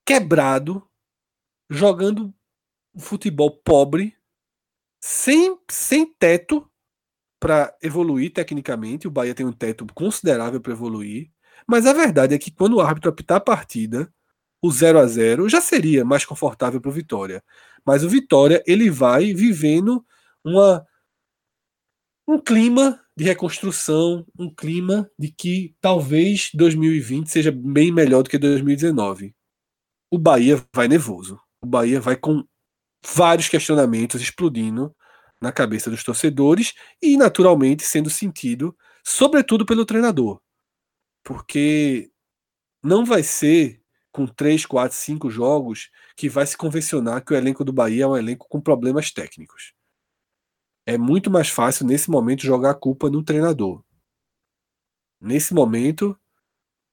[0.06, 0.86] quebrado
[1.70, 2.34] jogando
[2.98, 4.16] futebol pobre,
[5.02, 6.70] sem, sem teto
[7.40, 9.08] para evoluir tecnicamente.
[9.08, 11.32] O Bahia tem um teto considerável para evoluir.
[11.66, 14.12] Mas a verdade é que quando o árbitro apitar a partida,
[14.62, 17.42] o 0 a 0 já seria mais confortável para o Vitória.
[17.84, 20.04] Mas o Vitória ele vai vivendo
[20.44, 20.84] uma
[22.28, 28.38] um clima de reconstrução, um clima de que talvez 2020 seja bem melhor do que
[28.38, 29.34] 2019.
[30.10, 32.44] O Bahia vai nervoso o Bahia vai com
[33.04, 34.94] vários questionamentos explodindo
[35.40, 40.40] na cabeça dos torcedores e, naturalmente, sendo sentido, sobretudo pelo treinador.
[41.24, 42.10] Porque
[42.82, 43.79] não vai ser
[44.12, 48.06] com três, quatro, cinco jogos que vai se convencionar que o elenco do Bahia é
[48.06, 49.72] um elenco com problemas técnicos.
[50.86, 53.84] É muito mais fácil, nesse momento, jogar a culpa no treinador.
[55.20, 56.18] Nesse momento,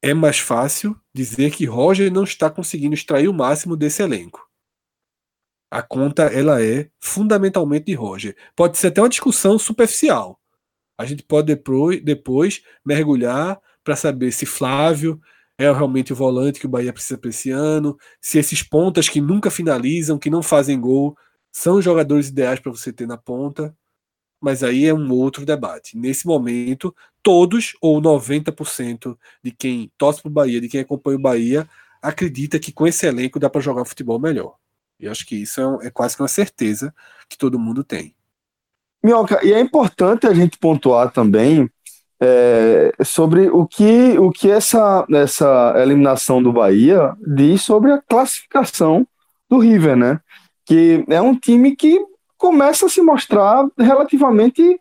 [0.02, 4.48] é mais fácil dizer que Roger não está conseguindo extrair o máximo desse elenco.
[5.72, 8.38] A conta ela é fundamentalmente de Roger.
[8.56, 10.40] Pode ser até uma discussão superficial.
[10.98, 15.20] A gente pode depois, depois mergulhar para saber se Flávio
[15.58, 19.20] é realmente o volante que o Bahia precisa para esse ano, se esses pontas que
[19.20, 21.18] nunca finalizam, que não fazem gol,
[21.52, 23.76] são jogadores ideais para você ter na ponta.
[24.40, 25.98] Mas aí é um outro debate.
[25.98, 31.22] Nesse momento, todos ou 90% de quem torce para o Bahia, de quem acompanha o
[31.22, 31.68] Bahia,
[32.00, 34.56] acredita que com esse elenco dá para jogar futebol melhor.
[35.00, 36.94] E acho que isso é, é quase que uma certeza
[37.28, 38.16] que todo mundo tem.
[39.04, 41.70] Minhoca, e é importante a gente pontuar também
[42.22, 49.08] é, sobre o que, o que essa, essa eliminação do Bahia diz sobre a classificação
[49.50, 50.20] do River, né?
[50.66, 52.00] Que é um time que
[52.38, 54.80] começa a se mostrar relativamente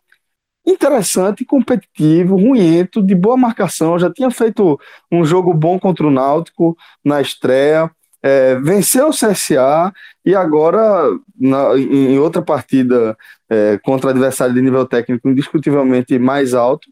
[0.66, 3.98] interessante, competitivo, ruento, de boa marcação.
[3.98, 4.78] Já tinha feito
[5.12, 7.90] um jogo bom contra o Náutico na estreia
[8.26, 9.92] é, venceu o CSA
[10.24, 11.08] e agora,
[11.38, 13.16] na, em outra partida
[13.48, 16.88] é, contra adversário de nível técnico indiscutivelmente mais alto,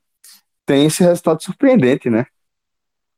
[0.66, 2.26] tem esse resultado surpreendente, né?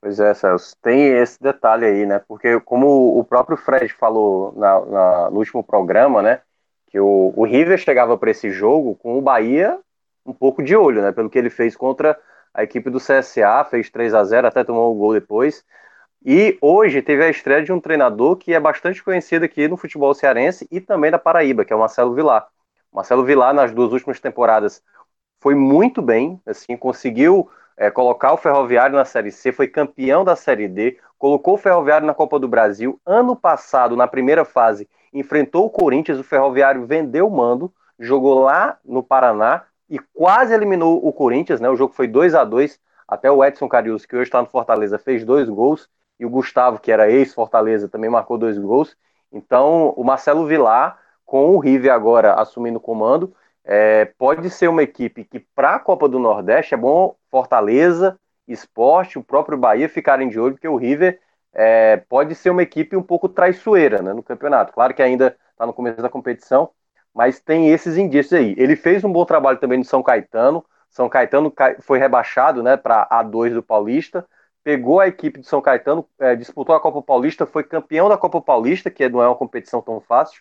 [0.01, 2.21] Pois é, Celso, tem esse detalhe aí, né?
[2.29, 6.41] Porque como o próprio Fred falou na, na, no último programa, né?
[6.87, 9.79] Que o, o River chegava para esse jogo com o Bahia
[10.25, 11.13] um pouco de olho, né?
[11.13, 12.19] Pelo que ele fez contra
[12.53, 15.65] a equipe do CSA, fez 3 a 0 até tomou um gol depois.
[16.25, 20.13] E hoje teve a estreia de um treinador que é bastante conhecido aqui no futebol
[20.15, 22.49] cearense e também da Paraíba, que é o Marcelo Vilar.
[22.93, 24.83] Marcelo Vilar, nas duas últimas temporadas,
[25.47, 30.35] foi muito bem, assim, conseguiu é, colocar o Ferroviário na Série C, foi campeão da
[30.35, 33.01] Série D, colocou o Ferroviário na Copa do Brasil.
[33.07, 38.77] Ano passado, na primeira fase, enfrentou o Corinthians, o Ferroviário vendeu o mando, jogou lá
[38.85, 41.71] no Paraná e quase eliminou o Corinthians, né?
[41.71, 44.99] O jogo foi 2 a 2 até o Edson Carius, que hoje está no Fortaleza,
[44.99, 45.89] fez dois gols,
[46.19, 48.97] e o Gustavo, que era ex-Fortaleza, também marcou dois gols.
[49.31, 53.33] Então, o Marcelo Vilar, com o River agora assumindo o comando,
[53.67, 59.19] é, pode ser uma equipe que, para a Copa do Nordeste, é bom Fortaleza, Esporte,
[59.19, 61.21] o próprio Bahia ficarem de olho, porque o River
[61.53, 64.73] é, pode ser uma equipe um pouco traiçoeira né, no campeonato.
[64.73, 66.71] Claro que ainda está no começo da competição,
[67.13, 68.55] mas tem esses indícios aí.
[68.57, 70.65] Ele fez um bom trabalho também no São Caetano.
[70.89, 74.25] São Caetano foi rebaixado né, para A2 do Paulista,
[74.63, 78.41] pegou a equipe de São Caetano, é, disputou a Copa Paulista, foi campeão da Copa
[78.41, 80.41] Paulista, que não é uma competição tão fácil,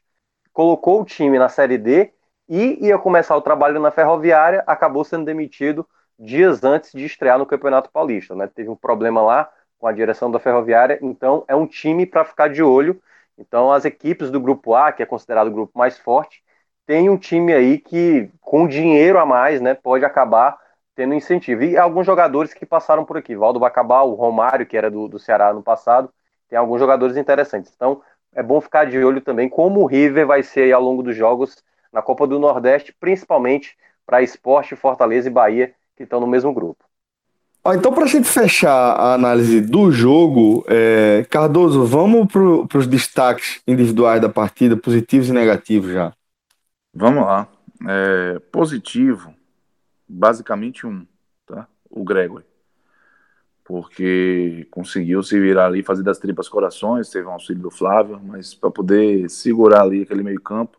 [0.53, 2.13] colocou o time na Série D
[2.47, 5.87] e ia começar o trabalho na Ferroviária, acabou sendo demitido
[6.17, 8.35] dias antes de estrear no Campeonato Paulista.
[8.35, 8.47] Né?
[8.47, 12.47] Teve um problema lá com a direção da Ferroviária, então é um time para ficar
[12.49, 13.01] de olho.
[13.37, 16.43] Então as equipes do Grupo A, que é considerado o grupo mais forte,
[16.85, 20.57] tem um time aí que, com dinheiro a mais, né, pode acabar
[20.95, 21.63] tendo incentivo.
[21.63, 25.19] E alguns jogadores que passaram por aqui, Valdo Bacabal, o Romário, que era do, do
[25.19, 26.09] Ceará no passado,
[26.47, 27.73] tem alguns jogadores interessantes.
[27.75, 28.01] Então,
[28.33, 31.63] é bom ficar de olho também como o River vai ser ao longo dos jogos
[31.95, 36.83] na Copa do Nordeste, principalmente para Esporte, Fortaleza e Bahia, que estão no mesmo grupo.
[37.67, 43.61] Então, para a gente fechar a análise do jogo, é, Cardoso, vamos para os destaques
[43.65, 46.13] individuais da partida, positivos e negativos já.
[46.93, 47.47] Vamos lá.
[47.87, 49.33] É, positivo,
[50.07, 51.07] basicamente um,
[51.47, 51.65] tá?
[51.89, 52.43] O Gregory.
[53.63, 58.53] Porque conseguiu se virar ali, fazer das tripas corações, teve um auxílio do Flávio, mas
[58.53, 60.77] para poder segurar ali aquele meio-campo,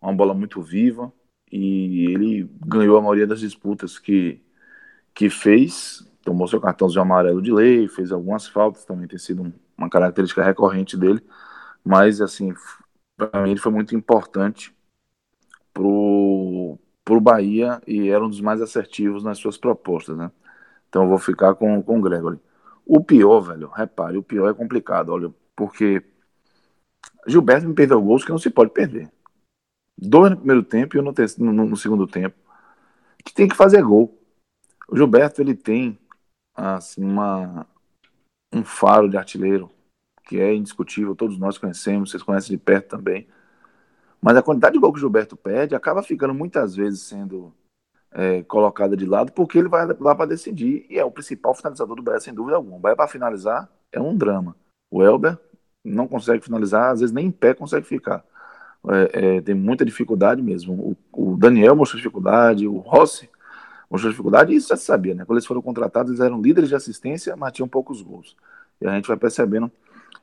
[0.00, 1.12] uma bola muito viva,
[1.50, 4.40] e ele ganhou a maioria das disputas que,
[5.14, 9.52] que fez, tomou seu cartão de amarelo de lei, fez algumas faltas, também tem sido
[9.76, 11.22] uma característica recorrente dele,
[11.84, 12.54] mas assim,
[13.16, 14.74] para mim ele foi muito importante
[15.72, 20.30] pro, pro Bahia e era um dos mais assertivos nas suas propostas, né?
[20.88, 22.38] Então eu vou ficar com, com o Gregory.
[22.86, 26.02] O pior, velho, repare, o pior é complicado, olha, porque
[27.26, 29.10] Gilberto me perdeu gols que não se pode perder.
[30.00, 31.12] Dois no primeiro tempo e um no,
[31.52, 32.36] no, no segundo tempo.
[33.24, 34.16] Que tem que fazer gol.
[34.88, 35.98] O Gilberto, ele tem
[36.54, 37.66] assim, uma,
[38.52, 39.70] um faro de artilheiro
[40.28, 43.26] que é indiscutível, todos nós conhecemos, vocês conhecem de perto também.
[44.20, 47.54] Mas a quantidade de gol que o Gilberto perde acaba ficando muitas vezes sendo
[48.10, 51.96] é, colocada de lado porque ele vai lá para decidir e é o principal finalizador
[51.96, 52.76] do Bahia, sem dúvida alguma.
[52.76, 54.54] O Bahia, para finalizar, é um drama.
[54.90, 55.38] O Elber
[55.82, 58.24] não consegue finalizar, às vezes nem em pé consegue ficar.
[58.90, 60.96] É, é, tem muita dificuldade mesmo.
[61.12, 63.28] O, o, Daniel mostrou dificuldade, o Rossi
[63.90, 65.24] mostrou dificuldade, e isso já se sabia, né?
[65.24, 68.36] Quando eles foram contratados, eles eram líderes de assistência, mas tinham poucos gols.
[68.80, 69.70] E a gente vai percebendo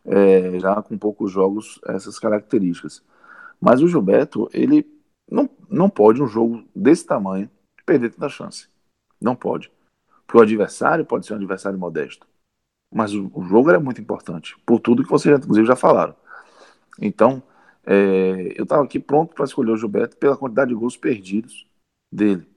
[0.05, 3.03] é, já com poucos jogos essas características.
[3.59, 4.85] Mas o Gilberto, ele
[5.29, 7.49] não, não pode, um jogo desse tamanho,
[7.85, 8.67] perder tanta chance.
[9.21, 9.71] Não pode.
[10.25, 12.27] Porque o adversário pode ser um adversário modesto.
[12.93, 16.15] Mas o, o jogo é muito importante, por tudo que vocês, inclusive, já falaram.
[16.99, 17.43] Então,
[17.85, 21.67] é, eu estava aqui pronto para escolher o Gilberto pela quantidade de gols perdidos
[22.11, 22.47] dele.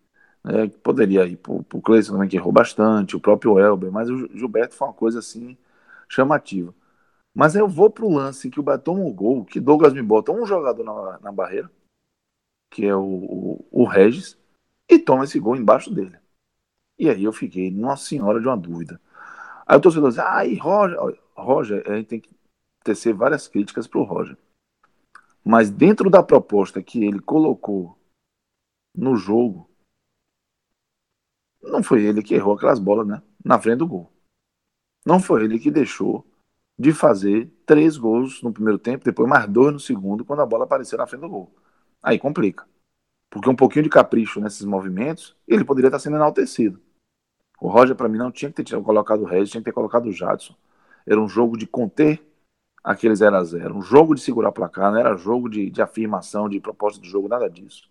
[0.45, 4.29] É, poderia ir para o Cleison também, que errou bastante, o próprio Elber, mas o
[4.37, 5.57] Gilberto foi uma coisa assim
[6.09, 6.75] chamativa.
[7.35, 10.33] Mas eu vou pro lance que o Bahia toma um gol, que Douglas me bota
[10.33, 11.71] um jogador na, na barreira,
[12.71, 14.39] que é o, o, o, Regis,
[14.89, 16.17] e toma esse gol embaixo dele.
[16.99, 19.01] E aí eu fiquei, nossa senhora, de uma dúvida.
[19.67, 22.31] Aí o torcedor diz, ai, Roger, Roger, a gente tem que
[22.83, 24.37] tecer várias críticas pro Roger.
[25.51, 27.99] Mas dentro da proposta que ele colocou
[28.95, 29.71] no jogo,
[31.63, 33.23] não foi ele que errou aquelas bolas, né?
[33.43, 34.13] Na frente do gol.
[35.07, 36.27] Não foi ele que deixou
[36.79, 40.65] de fazer três gols no primeiro tempo, depois mais dois no segundo, quando a bola
[40.65, 41.57] apareceu na frente do gol.
[42.03, 42.69] Aí complica.
[43.31, 46.79] Porque um pouquinho de capricho nesses movimentos, ele poderia estar sendo enaltecido.
[47.59, 50.11] O Roger, para mim, não tinha que ter colocado o Regis, tinha que ter colocado
[50.11, 50.55] o Jadson.
[51.07, 52.28] Era um jogo de conter
[52.83, 56.49] aquele 0 a 0 um jogo de segurar placar, não era jogo de, de afirmação,
[56.49, 57.89] de proposta de jogo, nada disso.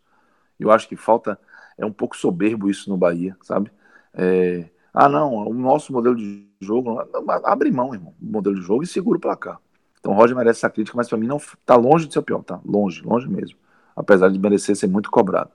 [0.60, 1.40] Eu acho que falta,
[1.78, 3.72] é um pouco soberbo isso no Bahia, sabe?
[4.14, 7.00] É, ah, não, o nosso modelo de jogo.
[7.44, 9.60] Abre mão, irmão, do modelo de jogo e segura o placar.
[10.00, 12.24] Então o Roger merece essa crítica, mas para mim não tá longe de ser o
[12.24, 12.60] pior, tá?
[12.66, 13.58] Longe, longe mesmo.
[13.96, 15.52] Apesar de merecer ser muito cobrado.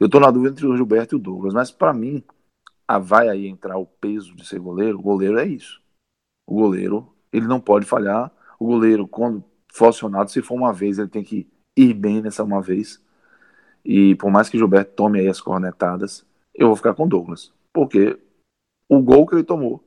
[0.00, 2.24] Eu tô na dúvida entre o Gilberto e o Douglas, mas para mim,
[2.88, 4.98] a vai aí entrar o peso de ser goleiro.
[4.98, 5.80] O goleiro é isso.
[6.46, 8.32] O goleiro, ele não pode falhar.
[8.62, 9.42] O goleiro, quando
[9.72, 13.02] for acionado, se for uma vez, ele tem que ir bem nessa uma vez.
[13.84, 17.52] E por mais que Gilberto tome aí as cornetadas, eu vou ficar com Douglas.
[17.72, 18.16] Porque
[18.88, 19.82] o gol que ele tomou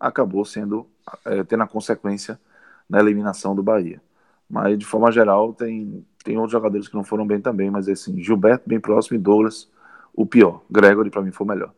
[0.00, 0.90] acabou sendo
[1.24, 2.40] é, tendo a consequência
[2.88, 4.02] na eliminação do Bahia.
[4.48, 8.20] Mas, de forma geral, tem, tem outros jogadores que não foram bem também, mas assim,
[8.20, 9.70] Gilberto bem próximo e Douglas
[10.12, 10.64] o pior.
[10.68, 11.72] Gregory, para mim, foi o melhor.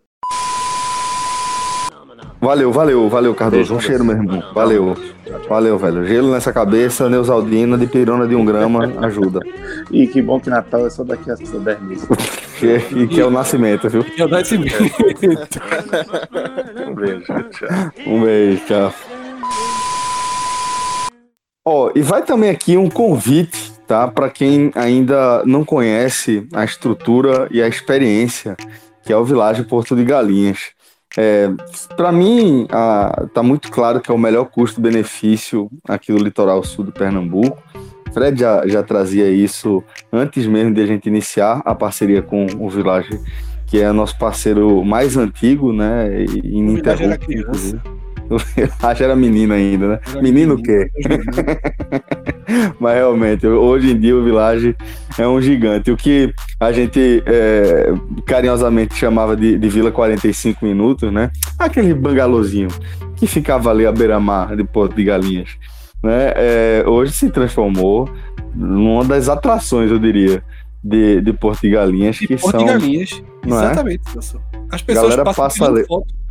[2.42, 3.72] Valeu, valeu, valeu, Cardoso.
[3.72, 4.42] Um cheiro, meu irmão.
[4.52, 4.96] Valeu.
[5.48, 6.04] Valeu, velho.
[6.04, 9.38] Gelo nessa cabeça, Neusaldina, de pirona de um grama, ajuda.
[9.92, 12.08] E que bom que Natal é só daqui a 10 meses.
[12.96, 14.02] E que é o nascimento, viu?
[14.02, 14.74] Que é o nascimento.
[16.88, 17.68] um beijo, tchau.
[18.06, 18.92] Um beijo, tchau.
[21.64, 24.08] Ó, oh, e vai também aqui um convite, tá?
[24.08, 28.56] Para quem ainda não conhece a estrutura e a experiência
[29.04, 30.70] que é o Vilagem Porto de Galinhas.
[31.16, 31.50] É,
[31.96, 36.84] para mim, a, tá muito claro que é o melhor custo-benefício aqui do litoral sul
[36.84, 37.62] do Pernambuco.
[38.12, 39.82] Fred já, já trazia isso
[40.12, 43.18] antes mesmo de a gente iniciar a parceria com o Village,
[43.66, 46.24] que é nosso parceiro mais antigo, né?
[46.24, 48.01] E ininterrupto.
[48.82, 50.00] Acho era menino ainda, né?
[50.10, 50.90] Era menino o quê?
[52.78, 54.76] Mas realmente, hoje em dia o Village
[55.18, 55.90] é um gigante.
[55.90, 57.92] O que a gente é,
[58.26, 61.30] carinhosamente chamava de, de, Vila 45 Minutos, né?
[61.58, 62.68] Aquele bangalôzinho
[63.16, 65.50] que ficava ali à beira-mar de Porto de Galinhas.
[66.02, 66.32] Né?
[66.34, 68.10] É, hoje se transformou
[68.54, 70.42] numa das atrações, eu diria,
[70.82, 72.16] de, de Porto de Galinhas.
[72.16, 73.48] De que Porto são, de Galinhas, é?
[73.48, 74.02] exatamente.
[74.08, 74.18] É?
[74.70, 76.21] As pessoas Galera passam passa foto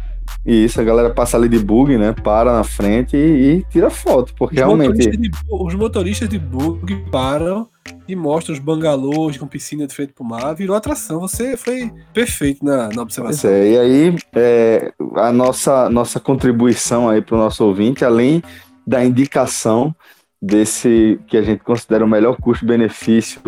[0.46, 2.14] e isso, a galera passa ali de bug, né?
[2.14, 4.90] Para na frente e, e tira foto, porque os realmente.
[4.90, 7.68] Motoristas de, os motoristas de bug param
[8.08, 11.20] e mostram os bangalôs com piscina de frente pro mar, virou atração.
[11.20, 13.50] Você foi perfeito na, na observação.
[13.50, 18.42] Pois é, e aí é, a nossa, nossa contribuição aí para o nosso ouvinte, além
[18.86, 19.96] da indicação
[20.42, 23.40] desse que a gente considera o melhor custo-benefício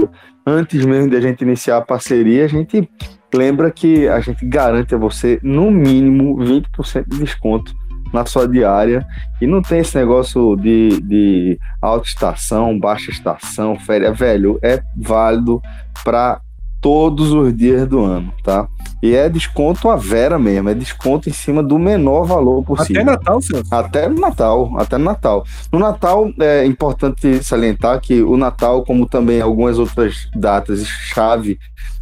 [0.45, 2.87] antes mesmo de a gente iniciar a parceria, a gente
[3.33, 7.73] lembra que a gente garante a você no mínimo 20% de desconto
[8.13, 9.05] na sua diária
[9.41, 15.61] e não tem esse negócio de, de alta estação, baixa estação, férias, velho, é válido
[16.03, 16.39] para
[16.79, 18.67] todos os dias do ano, tá?
[19.01, 23.01] E é desconto a vera mesmo, é desconto em cima do menor valor possível.
[23.01, 23.63] Até Natal, senhor?
[23.71, 25.45] Até no Natal, até no Natal.
[25.71, 31.57] No Natal é importante salientar que o Natal, como também algumas outras datas chave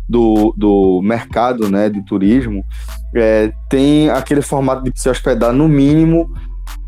[0.07, 2.63] do, do mercado né, de turismo,
[3.15, 6.29] é, tem aquele formato de se hospedar no mínimo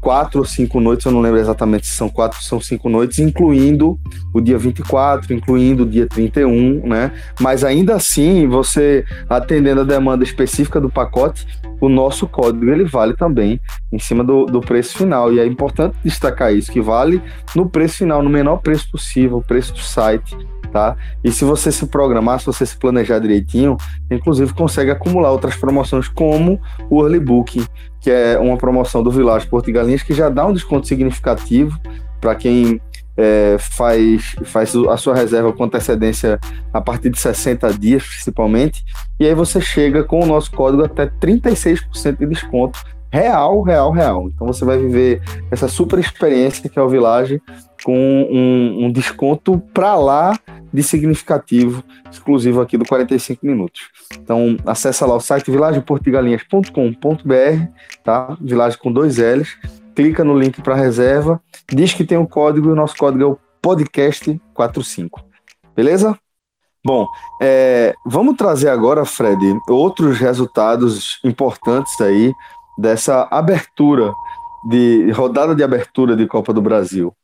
[0.03, 3.20] quatro ou cinco noites, eu não lembro exatamente se são quatro ou são cinco noites,
[3.20, 3.97] incluindo
[4.34, 7.14] o dia 24, incluindo o dia 31, né?
[7.39, 11.47] Mas ainda assim, você atendendo a demanda específica do pacote,
[11.80, 13.59] o nosso código ele vale também
[13.91, 15.34] em cima do, do preço final.
[15.34, 17.22] E é importante destacar isso, que vale
[17.55, 20.36] no preço final, no menor preço possível, o preço do site,
[20.74, 20.97] tá?
[21.24, 23.78] E se você se programar, se você se planejar direitinho,
[24.09, 26.59] inclusive consegue acumular outras promoções como
[26.89, 27.63] o Early Booking,
[28.01, 31.80] que é uma promoção do Village Porto e Galinhas que já dá um desconto significativo
[32.19, 32.82] para quem
[33.15, 36.39] é, faz, faz a sua reserva com antecedência
[36.74, 38.84] a partir de 60 dias, principalmente,
[39.19, 42.84] e aí você chega com o nosso código até 36% de desconto
[43.14, 44.28] real, real, real.
[44.34, 47.39] Então você vai viver essa super experiência que é o Village
[47.84, 50.36] com um, um desconto para lá
[50.74, 53.82] de significativo, exclusivo aqui do 45 minutos.
[54.18, 57.68] Então acessa lá o site vilageportigalinhas.com.br,
[58.03, 58.36] tá?
[58.41, 59.59] Village com dois L's.
[59.95, 61.39] Clica no link para reserva,
[61.72, 65.22] diz que tem um código e o nosso código é o podcast45.
[65.76, 66.18] Beleza?
[66.84, 67.05] Bom,
[67.39, 72.34] é, vamos trazer agora, Fred, outros resultados importantes aí
[72.78, 74.13] dessa abertura
[74.69, 77.15] de rodada de abertura de Copa do Brasil.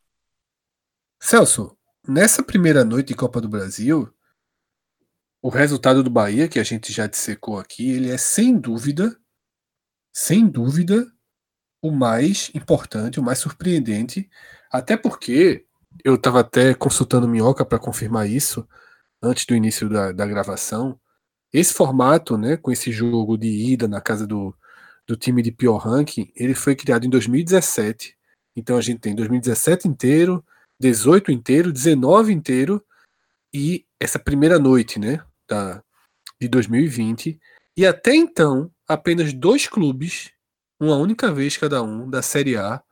[1.20, 1.76] Celso,
[2.08, 4.12] nessa primeira noite de Copa do Brasil,
[5.42, 9.18] o resultado do Bahia, que a gente já dissecou aqui, ele é sem dúvida,
[10.12, 11.06] sem dúvida,
[11.82, 14.30] o mais importante, o mais surpreendente,
[14.72, 15.66] até porque
[16.04, 18.68] eu estava até consultando Minhoca para confirmar isso
[19.22, 21.00] antes do início da, da gravação.
[21.54, 24.54] Esse formato, né, com esse jogo de ida na casa do,
[25.10, 28.16] do time de pior ranking, ele foi criado em 2017.
[28.56, 30.46] Então a gente tem 2017 inteiro,
[30.80, 32.86] 18 inteiro, 19 inteiro
[33.52, 35.84] e essa primeira noite, né, da
[36.40, 37.40] de 2020.
[37.76, 40.32] E até então, apenas dois clubes,
[40.80, 42.84] uma única vez cada um da Série A,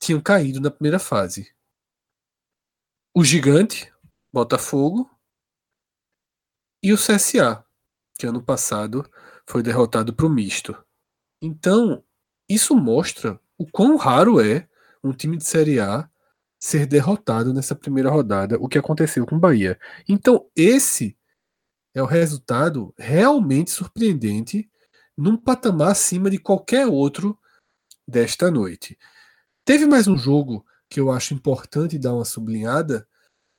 [0.00, 1.54] tinham caído na primeira fase.
[3.14, 3.92] O Gigante,
[4.32, 5.10] Botafogo,
[6.82, 7.62] e o CSA,
[8.18, 9.04] que ano passado
[9.46, 10.74] foi derrotado para o misto.
[11.42, 12.04] Então,
[12.48, 14.68] isso mostra o quão raro é
[15.02, 16.08] um time de Série A
[16.58, 19.78] ser derrotado nessa primeira rodada, o que aconteceu com o Bahia.
[20.06, 21.16] Então, esse
[21.94, 24.70] é o resultado realmente surpreendente
[25.16, 27.38] num patamar acima de qualquer outro
[28.06, 28.98] desta noite.
[29.64, 33.06] Teve mais um jogo que eu acho importante dar uma sublinhada,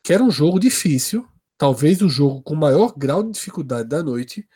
[0.03, 1.27] que era um jogo difícil,
[1.57, 4.47] talvez o jogo com maior grau de dificuldade da noite,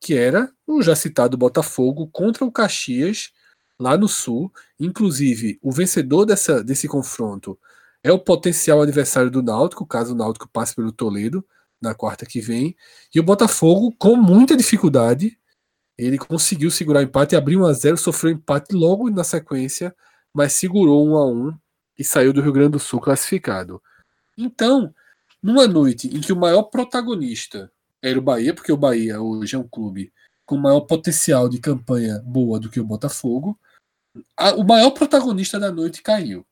[0.00, 3.32] que era o já citado Botafogo contra o Caxias,
[3.78, 4.52] lá no Sul.
[4.78, 7.58] Inclusive, o vencedor dessa, desse confronto
[8.02, 11.44] é o potencial adversário do Náutico, caso o Náutico passe pelo Toledo
[11.80, 12.76] na quarta que vem.
[13.14, 15.38] E o Botafogo, com muita dificuldade,
[15.96, 19.94] ele conseguiu segurar o empate, abriu 1 a 0 sofreu empate logo na sequência,
[20.32, 21.58] mas segurou 1 a 1
[21.98, 23.80] e saiu do Rio Grande do Sul classificado.
[24.36, 24.92] Então,
[25.42, 27.70] numa noite em que o maior protagonista
[28.04, 30.12] era o Bahia, porque o Bahia hoje é um clube
[30.44, 33.58] com maior potencial de campanha boa do que o Botafogo,
[34.36, 36.46] a, o maior protagonista da noite caiu.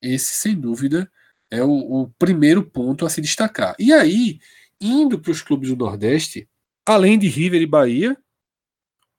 [0.00, 1.10] Esse, sem dúvida,
[1.50, 3.76] é o, o primeiro ponto a se destacar.
[3.78, 4.40] E aí,
[4.80, 6.48] indo para os clubes do Nordeste,
[6.86, 8.16] além de River e Bahia,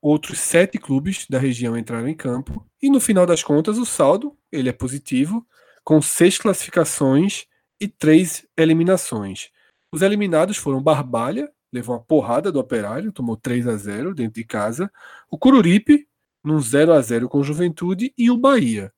[0.02, 2.66] outros sete clubes da região entraram em campo.
[2.82, 5.46] E no final das contas, o saldo ele é positivo,
[5.84, 7.46] com seis classificações
[7.80, 9.52] e três eliminações.
[9.92, 14.44] Os eliminados foram Barbalha, levou uma porrada do Operário, tomou 3 a 0 dentro de
[14.44, 14.92] casa.
[15.30, 16.08] O Cururipe,
[16.44, 18.92] num 0 a 0 com Juventude, e o Bahia.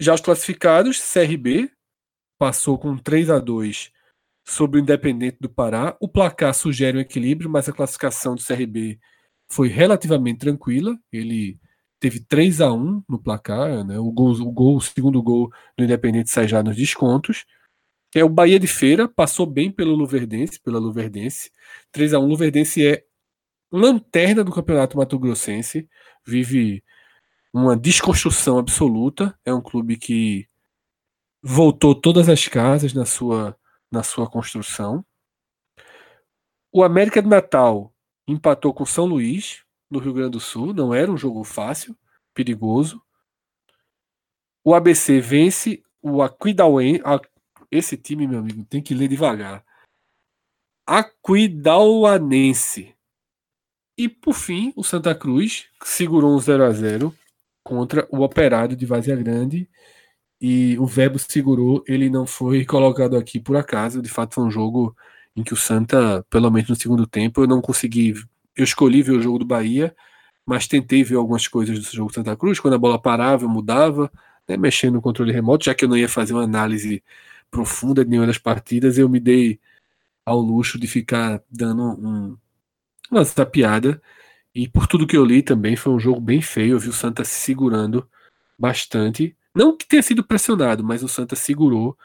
[0.00, 1.70] Já os classificados, CRB,
[2.38, 3.92] passou com 3 a 2
[4.46, 5.96] sobre o Independente do Pará.
[6.00, 8.98] O placar sugere um equilíbrio, mas a classificação do CRB
[9.48, 10.98] foi relativamente tranquila.
[11.12, 11.58] Ele
[12.00, 13.98] teve 3 a 1 no placar, né?
[13.98, 17.44] O gol, o gol, o segundo gol do Independente sai já nos descontos.
[18.14, 21.50] É o Bahia de Feira, passou bem pelo Luverdense, pela Luverdense.
[21.92, 23.04] 3 a 1 Luverdense é
[23.70, 25.88] lanterna do Campeonato Mato Grossense,
[26.26, 26.82] vive
[27.52, 30.46] uma desconstrução absoluta, é um clube que
[31.42, 33.56] voltou todas as casas na sua
[33.90, 35.04] na sua construção.
[36.70, 37.92] O América de Natal
[38.26, 40.74] empatou com São Luís, no Rio Grande do Sul.
[40.74, 41.96] Não era um jogo fácil,
[42.34, 43.02] perigoso.
[44.62, 47.02] O ABC vence o Aquidauense.
[47.70, 49.64] Esse time, meu amigo, tem que ler devagar.
[50.86, 52.94] Aquidauanense.
[53.96, 57.14] E por fim, o Santa Cruz segurou um 0 a 0
[57.62, 59.68] contra o Operário de Vazia Grande
[60.40, 64.00] e o verbo segurou, ele não foi colocado aqui por acaso.
[64.00, 64.96] De fato, foi um jogo
[65.36, 68.14] em que o Santa, pelo menos no segundo tempo, eu não consegui.
[68.56, 69.94] Eu escolhi ver o jogo do Bahia,
[70.46, 72.60] mas tentei ver algumas coisas do jogo Santa Cruz.
[72.60, 74.10] Quando a bola parava, eu mudava,
[74.48, 77.02] né, mexendo no controle remoto, já que eu não ia fazer uma análise
[77.50, 79.60] profunda de nenhuma das partidas, eu me dei
[80.24, 82.36] ao luxo de ficar dando um,
[83.10, 84.00] uma tapeada.
[84.54, 86.72] E por tudo que eu li também, foi um jogo bem feio.
[86.72, 88.08] Eu vi o Santa se segurando
[88.58, 89.36] bastante.
[89.54, 91.96] Não que tenha sido pressionado, mas o Santa segurou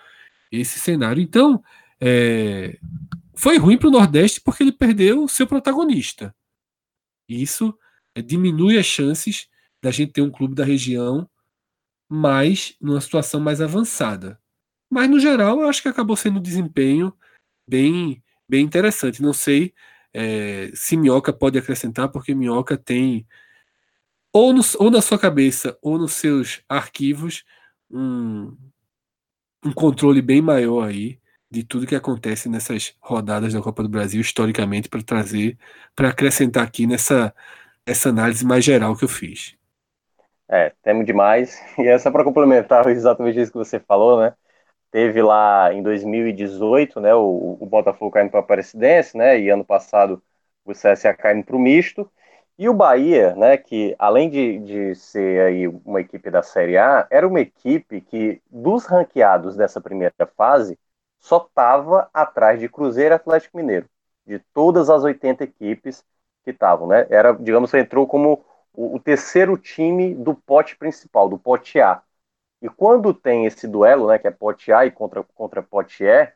[0.51, 1.21] esse cenário.
[1.21, 1.63] Então,
[1.99, 2.77] é,
[3.33, 6.35] foi ruim para o Nordeste porque ele perdeu o seu protagonista.
[7.27, 7.77] Isso
[8.15, 9.47] é, diminui as chances
[9.81, 11.29] da gente ter um clube da região
[12.07, 14.39] mais numa situação mais avançada.
[14.93, 17.11] Mas no geral, eu acho que acabou sendo um desempenho
[17.67, 19.21] bem, bem interessante.
[19.21, 19.73] Não sei
[20.13, 23.27] é, se Minhoca pode acrescentar, porque Minhoca tem
[24.31, 27.43] ou, no, ou na sua cabeça ou nos seus arquivos
[27.89, 28.55] um,
[29.65, 31.19] um controle bem maior aí
[31.49, 35.57] de tudo que acontece nessas rodadas da Copa do Brasil historicamente para trazer,
[35.95, 37.33] para acrescentar aqui nessa
[37.85, 39.55] essa análise mais geral que eu fiz.
[40.49, 41.59] É, temos demais.
[41.77, 44.33] E essa para complementar exatamente isso que você falou, né?
[44.93, 49.39] Teve lá em 2018, né, o, o Botafogo caindo para a Aparecidense, né?
[49.39, 50.21] E ano passado
[50.63, 52.07] o CSA caindo para o misto.
[52.59, 57.07] E o Bahia, né, que além de, de ser aí uma equipe da Série A,
[57.09, 60.77] era uma equipe que, dos ranqueados dessa primeira fase,
[61.19, 63.89] só estava atrás de Cruzeiro e Atlético Mineiro,
[64.27, 66.05] de todas as 80 equipes
[66.43, 67.07] que estavam, né?
[67.09, 72.03] Era, digamos, entrou como o, o, terceiro time do pote principal, do pote A.
[72.63, 76.31] E quando tem esse duelo, né, que é pote A contra, contra pote E,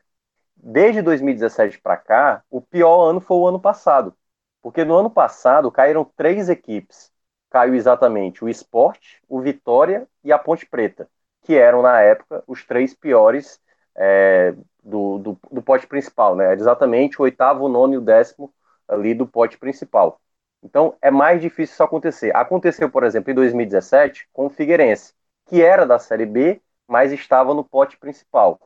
[0.56, 4.14] desde 2017 para cá, o pior ano foi o ano passado
[4.62, 7.10] porque no ano passado caíram três equipes.
[7.50, 11.08] Caiu exatamente o Esporte, o Vitória e a Ponte Preta,
[11.42, 13.60] que eram, na época, os três piores
[13.96, 16.52] é, do, do, do, pote principal, né?
[16.52, 18.52] Exatamente o oitavo, o nono e o décimo
[18.86, 20.20] ali do pote principal.
[20.62, 22.34] Então é mais difícil isso acontecer.
[22.36, 25.14] Aconteceu, por exemplo, em 2017 com o Figueirense,
[25.48, 28.60] que era da Série B, mas estava no pote principal.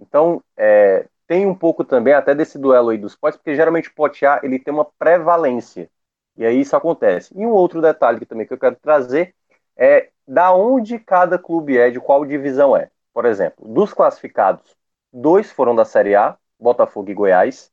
[0.00, 3.94] Então, é, tem um pouco também até desse duelo aí dos potes, porque geralmente o
[3.94, 5.90] pote A ele tem uma prevalência.
[6.36, 7.34] E aí isso acontece.
[7.36, 9.34] E um outro detalhe que também que eu quero trazer
[9.76, 12.90] é da onde cada clube é, de qual divisão é.
[13.12, 14.76] Por exemplo, dos classificados,
[15.12, 17.72] dois foram da Série A, Botafogo e Goiás,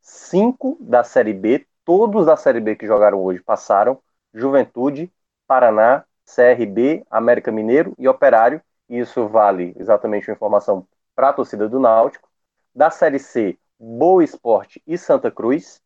[0.00, 4.00] cinco da Série B, todos da Série B que jogaram hoje passaram,
[4.32, 5.12] Juventude,
[5.46, 11.68] Paraná, CRB, América Mineiro e Operário, e isso vale exatamente uma informação para a torcida
[11.68, 12.28] do Náutico.
[12.74, 15.80] Da Série C, Boa Esporte e Santa Cruz.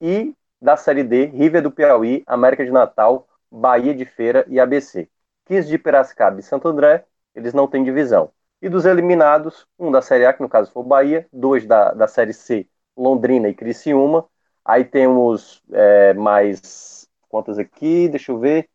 [0.00, 5.08] E da Série D, River do Piauí, América de Natal, Bahia de Feira e ABC.
[5.46, 7.04] 15 de Piracicaba e Santo André,
[7.34, 8.30] eles não têm divisão.
[8.60, 12.06] E dos eliminados, um da Série A, que no caso foi Bahia, dois da, da
[12.08, 14.28] Série C, Londrina e Criciúma.
[14.64, 18.08] Aí temos é, mais quantas aqui?
[18.08, 18.68] Deixa eu ver.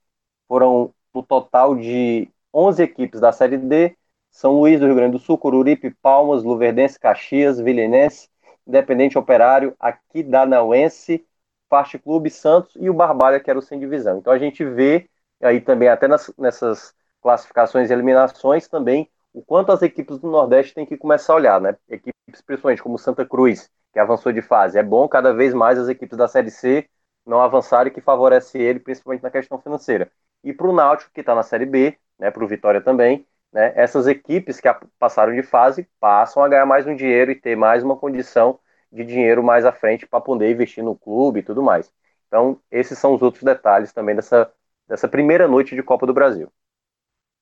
[0.47, 3.95] Foram no total de 11 equipes da Série D.
[4.31, 8.29] São Luís do Rio Grande do Sul, Cururipe, Palmas, Luverdense, Caxias, Vilenense,
[8.65, 11.25] Independente Operário, Aquidauanense,
[11.69, 14.17] Fast Clube, Santos e o Barbalha, que era o sem divisão.
[14.17, 15.09] Então a gente vê
[15.41, 20.75] aí também, até nas, nessas classificações e eliminações, também o quanto as equipes do Nordeste
[20.75, 21.75] têm que começar a olhar, né?
[21.89, 24.77] Equipes, principalmente como Santa Cruz, que avançou de fase.
[24.77, 26.87] É bom cada vez mais as equipes da Série C
[27.25, 30.11] não avançarem, que favorece ele, principalmente na questão financeira.
[30.43, 33.71] E para o Náutico, que está na Série B, né, para o Vitória também, né,
[33.75, 34.67] essas equipes que
[34.99, 38.59] passaram de fase passam a ganhar mais um dinheiro e ter mais uma condição
[38.91, 41.91] de dinheiro mais à frente para poder investir no clube e tudo mais.
[42.27, 44.51] Então, esses são os outros detalhes também dessa,
[44.87, 46.51] dessa primeira noite de Copa do Brasil.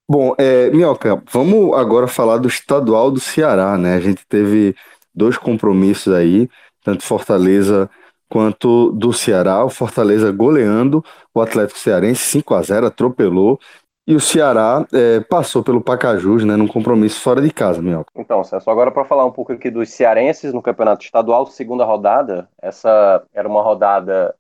[0.09, 3.95] Bom, é, Minhoca, vamos agora falar do estadual do Ceará, né?
[3.95, 4.75] A gente teve
[5.15, 6.49] dois compromissos aí,
[6.83, 7.89] tanto Fortaleza
[8.31, 9.63] quanto do Ceará.
[9.65, 11.03] O Fortaleza goleando
[11.35, 13.59] o Atlético Cearense 5 a 0 atropelou.
[14.07, 18.11] E o Ceará é, passou pelo Pacajus, né, num compromisso fora de casa, Minhoca.
[18.15, 22.49] Então, Celso, agora para falar um pouco aqui dos cearenses no Campeonato Estadual, segunda rodada.
[22.59, 24.33] Essa era uma rodada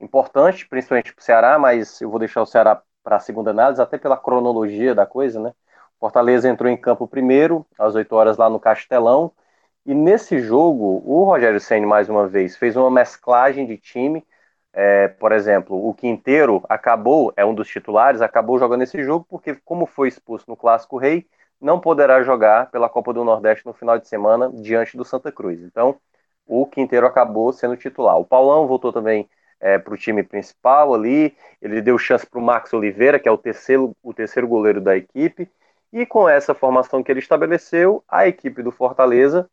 [0.00, 3.80] importante, principalmente para o Ceará, mas eu vou deixar o Ceará para a segunda análise,
[3.80, 5.52] até pela cronologia da coisa, né?
[5.98, 9.32] Fortaleza entrou em campo primeiro, às 8 horas lá no Castelão,
[9.88, 14.22] e nesse jogo, o Rogério Senna, mais uma vez, fez uma mesclagem de time.
[14.70, 19.54] É, por exemplo, o Quinteiro acabou, é um dos titulares, acabou jogando esse jogo porque,
[19.64, 21.26] como foi expulso no Clássico Rei,
[21.58, 25.62] não poderá jogar pela Copa do Nordeste no final de semana diante do Santa Cruz.
[25.62, 25.98] Então,
[26.46, 28.18] o Quinteiro acabou sendo titular.
[28.18, 29.26] O Paulão voltou também
[29.58, 31.34] é, para o time principal ali.
[31.62, 34.94] Ele deu chance para o Max Oliveira, que é o terceiro, o terceiro goleiro da
[34.98, 35.50] equipe.
[35.90, 39.48] E com essa formação que ele estabeleceu, a equipe do Fortaleza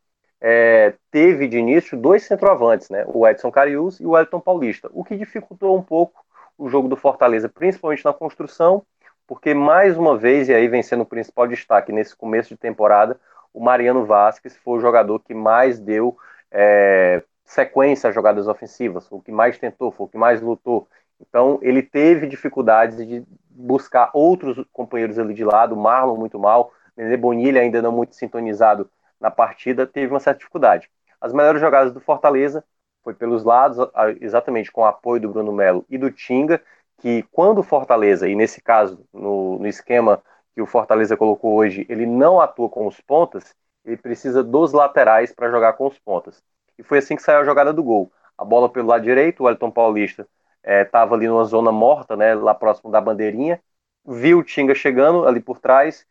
[0.47, 3.03] é, teve de início dois centroavantes, né?
[3.07, 6.23] o Edson Carius e o Elton Paulista, o que dificultou um pouco
[6.55, 8.85] o jogo do Fortaleza, principalmente na construção,
[9.25, 13.19] porque mais uma vez, e aí vem sendo o principal destaque nesse começo de temporada,
[13.51, 16.15] o Mariano Vasquez foi o jogador que mais deu
[16.51, 20.87] é, sequência às jogadas ofensivas, o que mais tentou, foi o que mais lutou.
[21.19, 27.17] Então ele teve dificuldades de buscar outros companheiros ali de lado, Marlon muito mal, Nenê
[27.17, 28.87] Bonilha ainda não muito sintonizado
[29.25, 30.87] na partida, teve uma certa dificuldade.
[31.19, 32.63] As melhores jogadas do Fortaleza
[33.03, 33.77] foi pelos lados,
[34.21, 36.61] exatamente com o apoio do Bruno Melo e do Tinga,
[36.99, 40.21] que quando o Fortaleza, e nesse caso, no, no esquema
[40.53, 45.33] que o Fortaleza colocou hoje, ele não atua com os pontas, ele precisa dos laterais
[45.33, 46.43] para jogar com os pontas.
[46.77, 48.11] E foi assim que saiu a jogada do gol.
[48.37, 50.27] A bola pelo lado direito, o Elton Paulista
[50.63, 53.59] estava é, ali numa zona morta, né, lá próximo da bandeirinha,
[54.05, 56.05] viu o Tinga chegando ali por trás,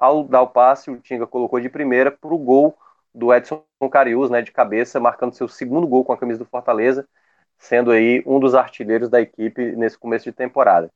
[0.00, 2.74] ao dar o passe, o Tinga colocou de primeira para o gol
[3.14, 7.06] do Edson Carius, né, de cabeça, marcando seu segundo gol com a camisa do Fortaleza,
[7.58, 10.90] sendo aí um dos artilheiros da equipe nesse começo de temporada.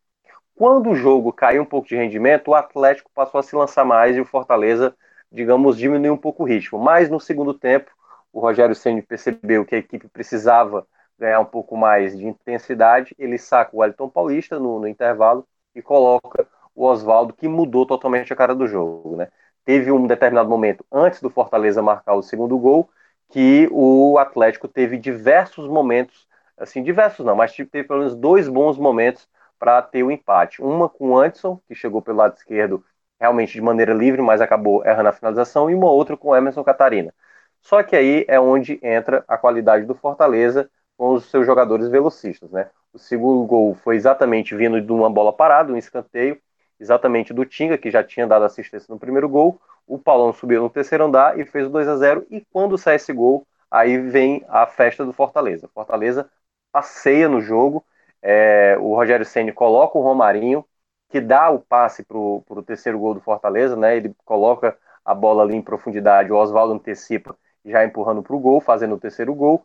[0.56, 4.16] Quando o jogo caiu um pouco de rendimento, o Atlético passou a se lançar mais
[4.16, 4.96] e o Fortaleza,
[5.30, 6.78] digamos, diminuiu um pouco o ritmo.
[6.78, 7.90] Mas no segundo tempo,
[8.32, 10.86] o Rogério Ceni percebeu que a equipe precisava
[11.18, 15.82] ganhar um pouco mais de intensidade, ele saca o Wellington Paulista no, no intervalo e
[15.82, 19.16] coloca o Oswaldo, que mudou totalmente a cara do jogo.
[19.16, 19.28] Né?
[19.64, 22.88] Teve um determinado momento, antes do Fortaleza marcar o segundo gol,
[23.30, 28.78] que o Atlético teve diversos momentos, assim, diversos não, mas teve pelo menos dois bons
[28.78, 30.62] momentos para ter o empate.
[30.62, 32.84] Uma com o Anderson, que chegou pelo lado esquerdo
[33.18, 36.62] realmente de maneira livre, mas acabou errando a finalização, e uma outra com o Emerson
[36.62, 37.14] Catarina.
[37.62, 42.50] Só que aí é onde entra a qualidade do Fortaleza com os seus jogadores velocistas,
[42.50, 42.68] né?
[42.92, 46.40] O segundo gol foi exatamente vindo de uma bola parada, um escanteio,
[46.78, 49.60] exatamente do Tinga, que já tinha dado assistência no primeiro gol.
[49.86, 52.96] O Paulão subiu no terceiro andar e fez o 2 a 0 E quando sai
[52.96, 55.68] esse gol, aí vem a festa do Fortaleza.
[55.68, 56.30] Fortaleza
[56.72, 57.84] passeia no jogo.
[58.22, 60.64] É, o Rogério Ceni coloca o Romarinho,
[61.10, 63.96] que dá o passe para o terceiro gol do Fortaleza, né?
[63.96, 68.60] Ele coloca a bola ali em profundidade, o Oswaldo antecipa já empurrando para o gol,
[68.60, 69.64] fazendo o terceiro gol.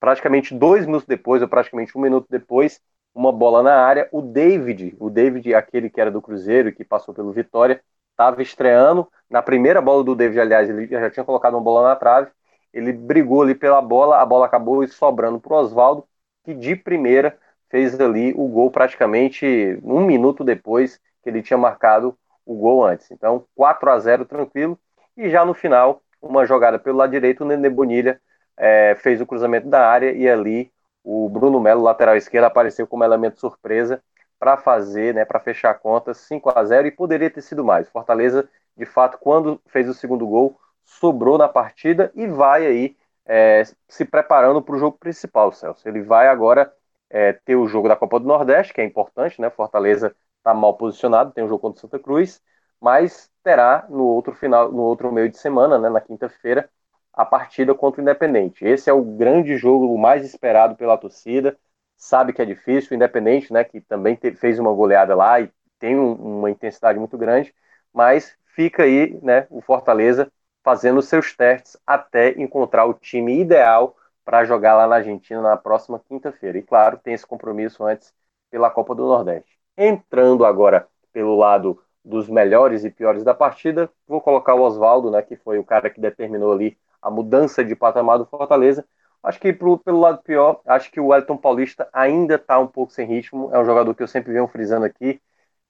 [0.00, 2.80] Praticamente dois minutos depois, ou praticamente um minuto depois,
[3.14, 4.08] uma bola na área.
[4.12, 8.42] O David, o David, aquele que era do Cruzeiro e que passou pelo Vitória, estava
[8.42, 9.08] estreando.
[9.30, 12.30] Na primeira bola do David, aliás, ele já tinha colocado uma bola na trave.
[12.72, 16.06] Ele brigou ali pela bola, a bola acabou sobrando para o Oswaldo,
[16.44, 17.38] que de primeira
[17.70, 23.10] fez ali o gol praticamente um minuto depois que ele tinha marcado o gol antes.
[23.10, 24.78] Então, 4 a 0 tranquilo.
[25.16, 28.20] E já no final, uma jogada pelo lado direito, o Nenê Bonilha
[28.56, 30.72] é, fez o cruzamento da área e ali
[31.04, 34.02] o Bruno Melo, lateral esquerdo, apareceu como elemento surpresa
[34.38, 37.88] para fazer, né, para fechar a conta 5 a 0 e poderia ter sido mais.
[37.88, 42.96] Fortaleza, de fato, quando fez o segundo gol, sobrou na partida e vai aí
[43.26, 45.88] é, se preparando para o jogo principal, Celso.
[45.88, 46.72] Ele vai agora
[47.08, 49.50] é, ter o jogo da Copa do Nordeste, que é importante, né?
[49.50, 52.42] Fortaleza está mal posicionado, tem um jogo contra o Santa Cruz,
[52.80, 56.68] mas terá no outro final, no outro meio de semana, né, na quinta-feira,
[57.16, 58.64] a partida contra o Independente.
[58.64, 61.56] Esse é o grande jogo, o mais esperado pela torcida.
[61.96, 65.50] Sabe que é difícil, o Independente, né, que também te, fez uma goleada lá e
[65.78, 67.54] tem um, uma intensidade muito grande,
[67.92, 70.30] mas fica aí, né, o Fortaleza
[70.62, 76.00] fazendo seus testes até encontrar o time ideal para jogar lá na Argentina na próxima
[76.00, 76.58] quinta-feira.
[76.58, 78.12] E claro, tem esse compromisso antes
[78.50, 79.58] pela Copa do Nordeste.
[79.76, 85.22] Entrando agora pelo lado dos melhores e piores da partida, vou colocar o Oswaldo, né,
[85.22, 88.86] que foi o cara que determinou ali a mudança de patamar do Fortaleza.
[89.22, 92.92] Acho que pro, pelo lado pior, acho que o Wellington Paulista ainda está um pouco
[92.92, 93.50] sem ritmo.
[93.54, 95.20] É um jogador que eu sempre venho frisando aqui.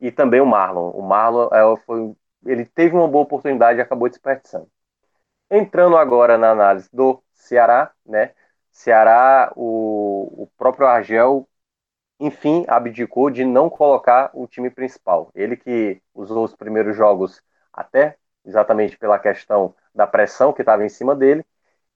[0.01, 0.91] E também o Marlon.
[0.91, 2.15] O Marlon é, foi,
[2.47, 4.69] ele teve uma boa oportunidade e acabou desperdiçando.
[5.51, 8.33] Entrando agora na análise do Ceará, né?
[8.73, 11.49] Ceará, o, o próprio Argel,
[12.19, 15.31] enfim, abdicou de não colocar o time principal.
[15.35, 20.89] Ele que usou os primeiros jogos até exatamente pela questão da pressão que estava em
[20.89, 21.45] cima dele.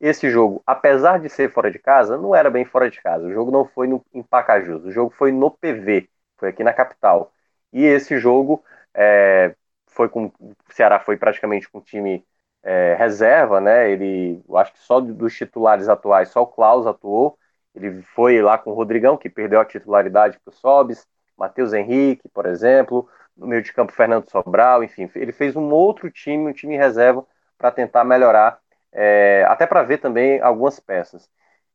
[0.01, 3.27] Esse jogo, apesar de ser fora de casa, não era bem fora de casa.
[3.27, 6.73] O jogo não foi no, em Pacajus, o jogo foi no PV, foi aqui na
[6.73, 7.33] capital.
[7.73, 9.55] E esse jogo é,
[9.87, 10.27] foi com.
[10.27, 12.25] O Ceará foi praticamente com o time
[12.63, 13.91] é, reserva, né?
[13.91, 17.39] Ele, eu acho que só dos titulares atuais, só o Klaus atuou.
[17.75, 22.29] Ele foi lá com o Rodrigão, que perdeu a titularidade para o Sobis, Matheus Henrique,
[22.29, 26.53] por exemplo, no meio de campo Fernando Sobral, enfim, ele fez um outro time, um
[26.53, 27.25] time reserva,
[27.59, 28.61] para tentar melhorar,
[28.93, 31.29] é, até para ver também algumas peças.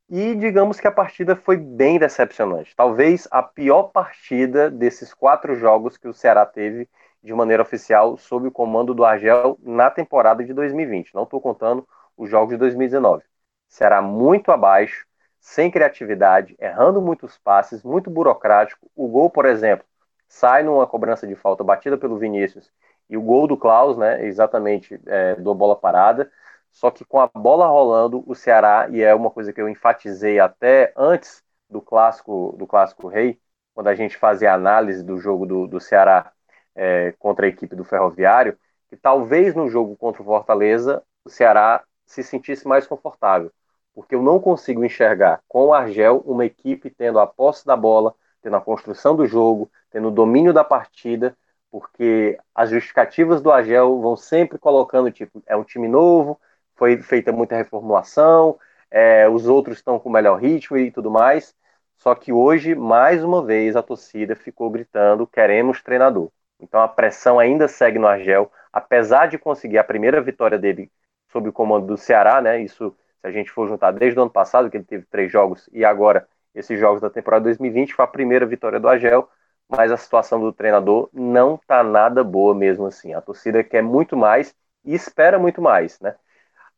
[0.09, 2.75] E digamos que a partida foi bem decepcionante.
[2.75, 6.89] Talvez a pior partida desses quatro jogos que o Ceará teve
[7.23, 11.13] de maneira oficial sob o comando do Argel na temporada de 2020.
[11.15, 13.23] Não estou contando os jogos de 2019.
[13.67, 15.05] Será muito abaixo,
[15.39, 18.89] sem criatividade, errando muitos passes, muito burocrático.
[18.95, 19.85] O gol, por exemplo,
[20.27, 22.71] sai numa cobrança de falta batida pelo Vinícius
[23.09, 26.31] e o gol do Klaus, né, exatamente é, do bola parada.
[26.71, 30.39] Só que com a bola rolando, o Ceará, e é uma coisa que eu enfatizei
[30.39, 33.39] até antes do clássico do clássico rei,
[33.73, 36.31] quando a gente fazia a análise do jogo do, do Ceará
[36.75, 38.57] é, contra a equipe do Ferroviário,
[38.89, 43.51] que talvez no jogo contra o Fortaleza o Ceará se sentisse mais confortável,
[43.93, 48.13] porque eu não consigo enxergar com o Argel uma equipe tendo a posse da bola,
[48.41, 51.35] tendo a construção do jogo, tendo o domínio da partida,
[51.73, 56.39] porque as justificativas do Argel vão sempre colocando tipo é um time novo,
[56.75, 58.59] foi feita muita reformulação,
[58.91, 61.55] é, os outros estão com melhor ritmo e tudo mais.
[61.97, 66.29] Só que hoje, mais uma vez, a torcida ficou gritando: queremos treinador.
[66.59, 70.91] Então a pressão ainda segue no Argel, apesar de conseguir a primeira vitória dele
[71.31, 72.61] sob o comando do Ceará, né?
[72.61, 75.67] Isso, se a gente for juntar desde o ano passado, que ele teve três jogos,
[75.73, 79.27] e agora esses jogos da temporada 2020, foi a primeira vitória do Argel,
[79.69, 83.13] mas a situação do treinador não tá nada boa mesmo assim.
[83.13, 84.55] A torcida quer muito mais
[84.85, 86.15] e espera muito mais, né?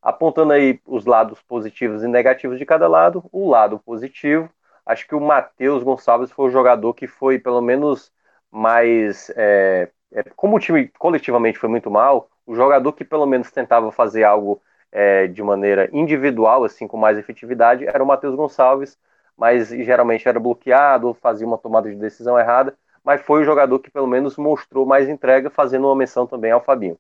[0.02, 4.50] Apontando aí os lados positivos e negativos de cada lado, o lado positivo,
[4.86, 8.14] acho que o Matheus Gonçalves foi o jogador que foi pelo menos
[8.52, 13.52] mas é, é, como o time coletivamente foi muito mal, o jogador que pelo menos
[13.52, 14.62] tentava fazer algo
[14.92, 18.98] é, de maneira individual, assim, com mais efetividade, era o Matheus Gonçalves,
[19.38, 23.92] mas geralmente era bloqueado, fazia uma tomada de decisão errada, mas foi o jogador que
[23.92, 26.98] pelo menos mostrou mais entrega, fazendo uma menção também ao Fabinho.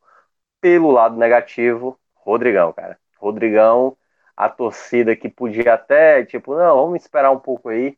[0.61, 2.99] Pelo lado negativo, Rodrigão, cara.
[3.17, 3.97] Rodrigão,
[4.35, 7.97] a torcida que podia até, tipo, não, vamos esperar um pouco aí.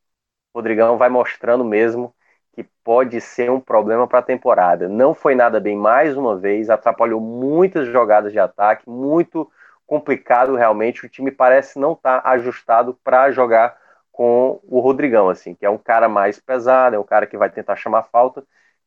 [0.53, 2.13] Rodrigão vai mostrando mesmo
[2.53, 4.89] que pode ser um problema para a temporada.
[4.89, 9.49] Não foi nada bem mais uma vez, atrapalhou muitas jogadas de ataque, muito
[9.85, 11.05] complicado realmente.
[11.05, 13.77] O time parece não estar tá ajustado para jogar
[14.17, 17.49] com o Rodrigão, assim, que é um cara mais pesado, é um cara que vai
[17.51, 18.43] tentar chamar falta.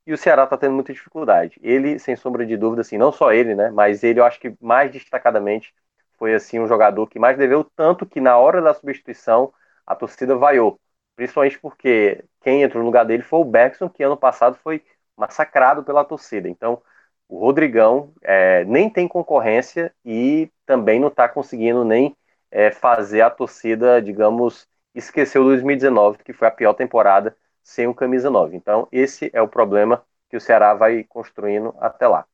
[0.06, 1.60] E o Ceará está tendo muita dificuldade.
[1.62, 3.70] Ele, sem sombra de dúvida, assim, não só ele, né?
[3.70, 5.72] Mas ele, eu acho que mais destacadamente
[6.18, 9.52] foi assim um jogador que mais deveu tanto que na hora da substituição
[9.86, 10.80] a torcida vaiou
[11.16, 14.82] Principalmente porque quem entrou no lugar dele foi o Bergson, que ano passado foi
[15.16, 16.48] massacrado pela torcida.
[16.48, 16.82] Então,
[17.28, 22.16] o Rodrigão é, nem tem concorrência e também não está conseguindo nem
[22.50, 27.94] é, fazer a torcida, digamos, esquecer o 2019, que foi a pior temporada sem o
[27.94, 28.56] camisa 9.
[28.56, 32.24] Então, esse é o problema que o Ceará vai construindo até lá.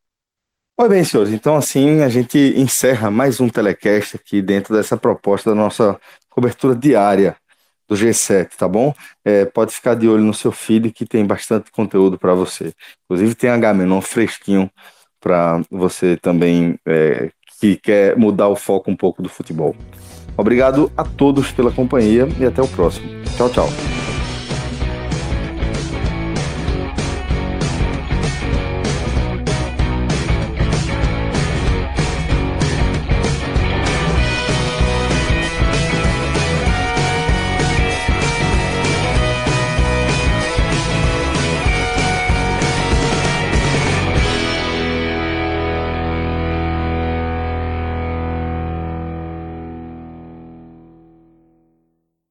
[0.77, 5.49] Pois bem, senhores, então assim a gente encerra mais um telecast aqui dentro dessa proposta
[5.49, 5.99] da nossa
[6.29, 7.35] cobertura diária
[7.89, 8.93] do G7, tá bom?
[9.25, 12.75] É, pode ficar de olho no seu feed que tem bastante conteúdo para você.
[13.05, 14.71] Inclusive tem H-Menon fresquinho
[15.19, 19.75] para você também é, que quer mudar o foco um pouco do futebol.
[20.37, 23.09] Obrigado a todos pela companhia e até o próximo.
[23.37, 24.16] Tchau, tchau.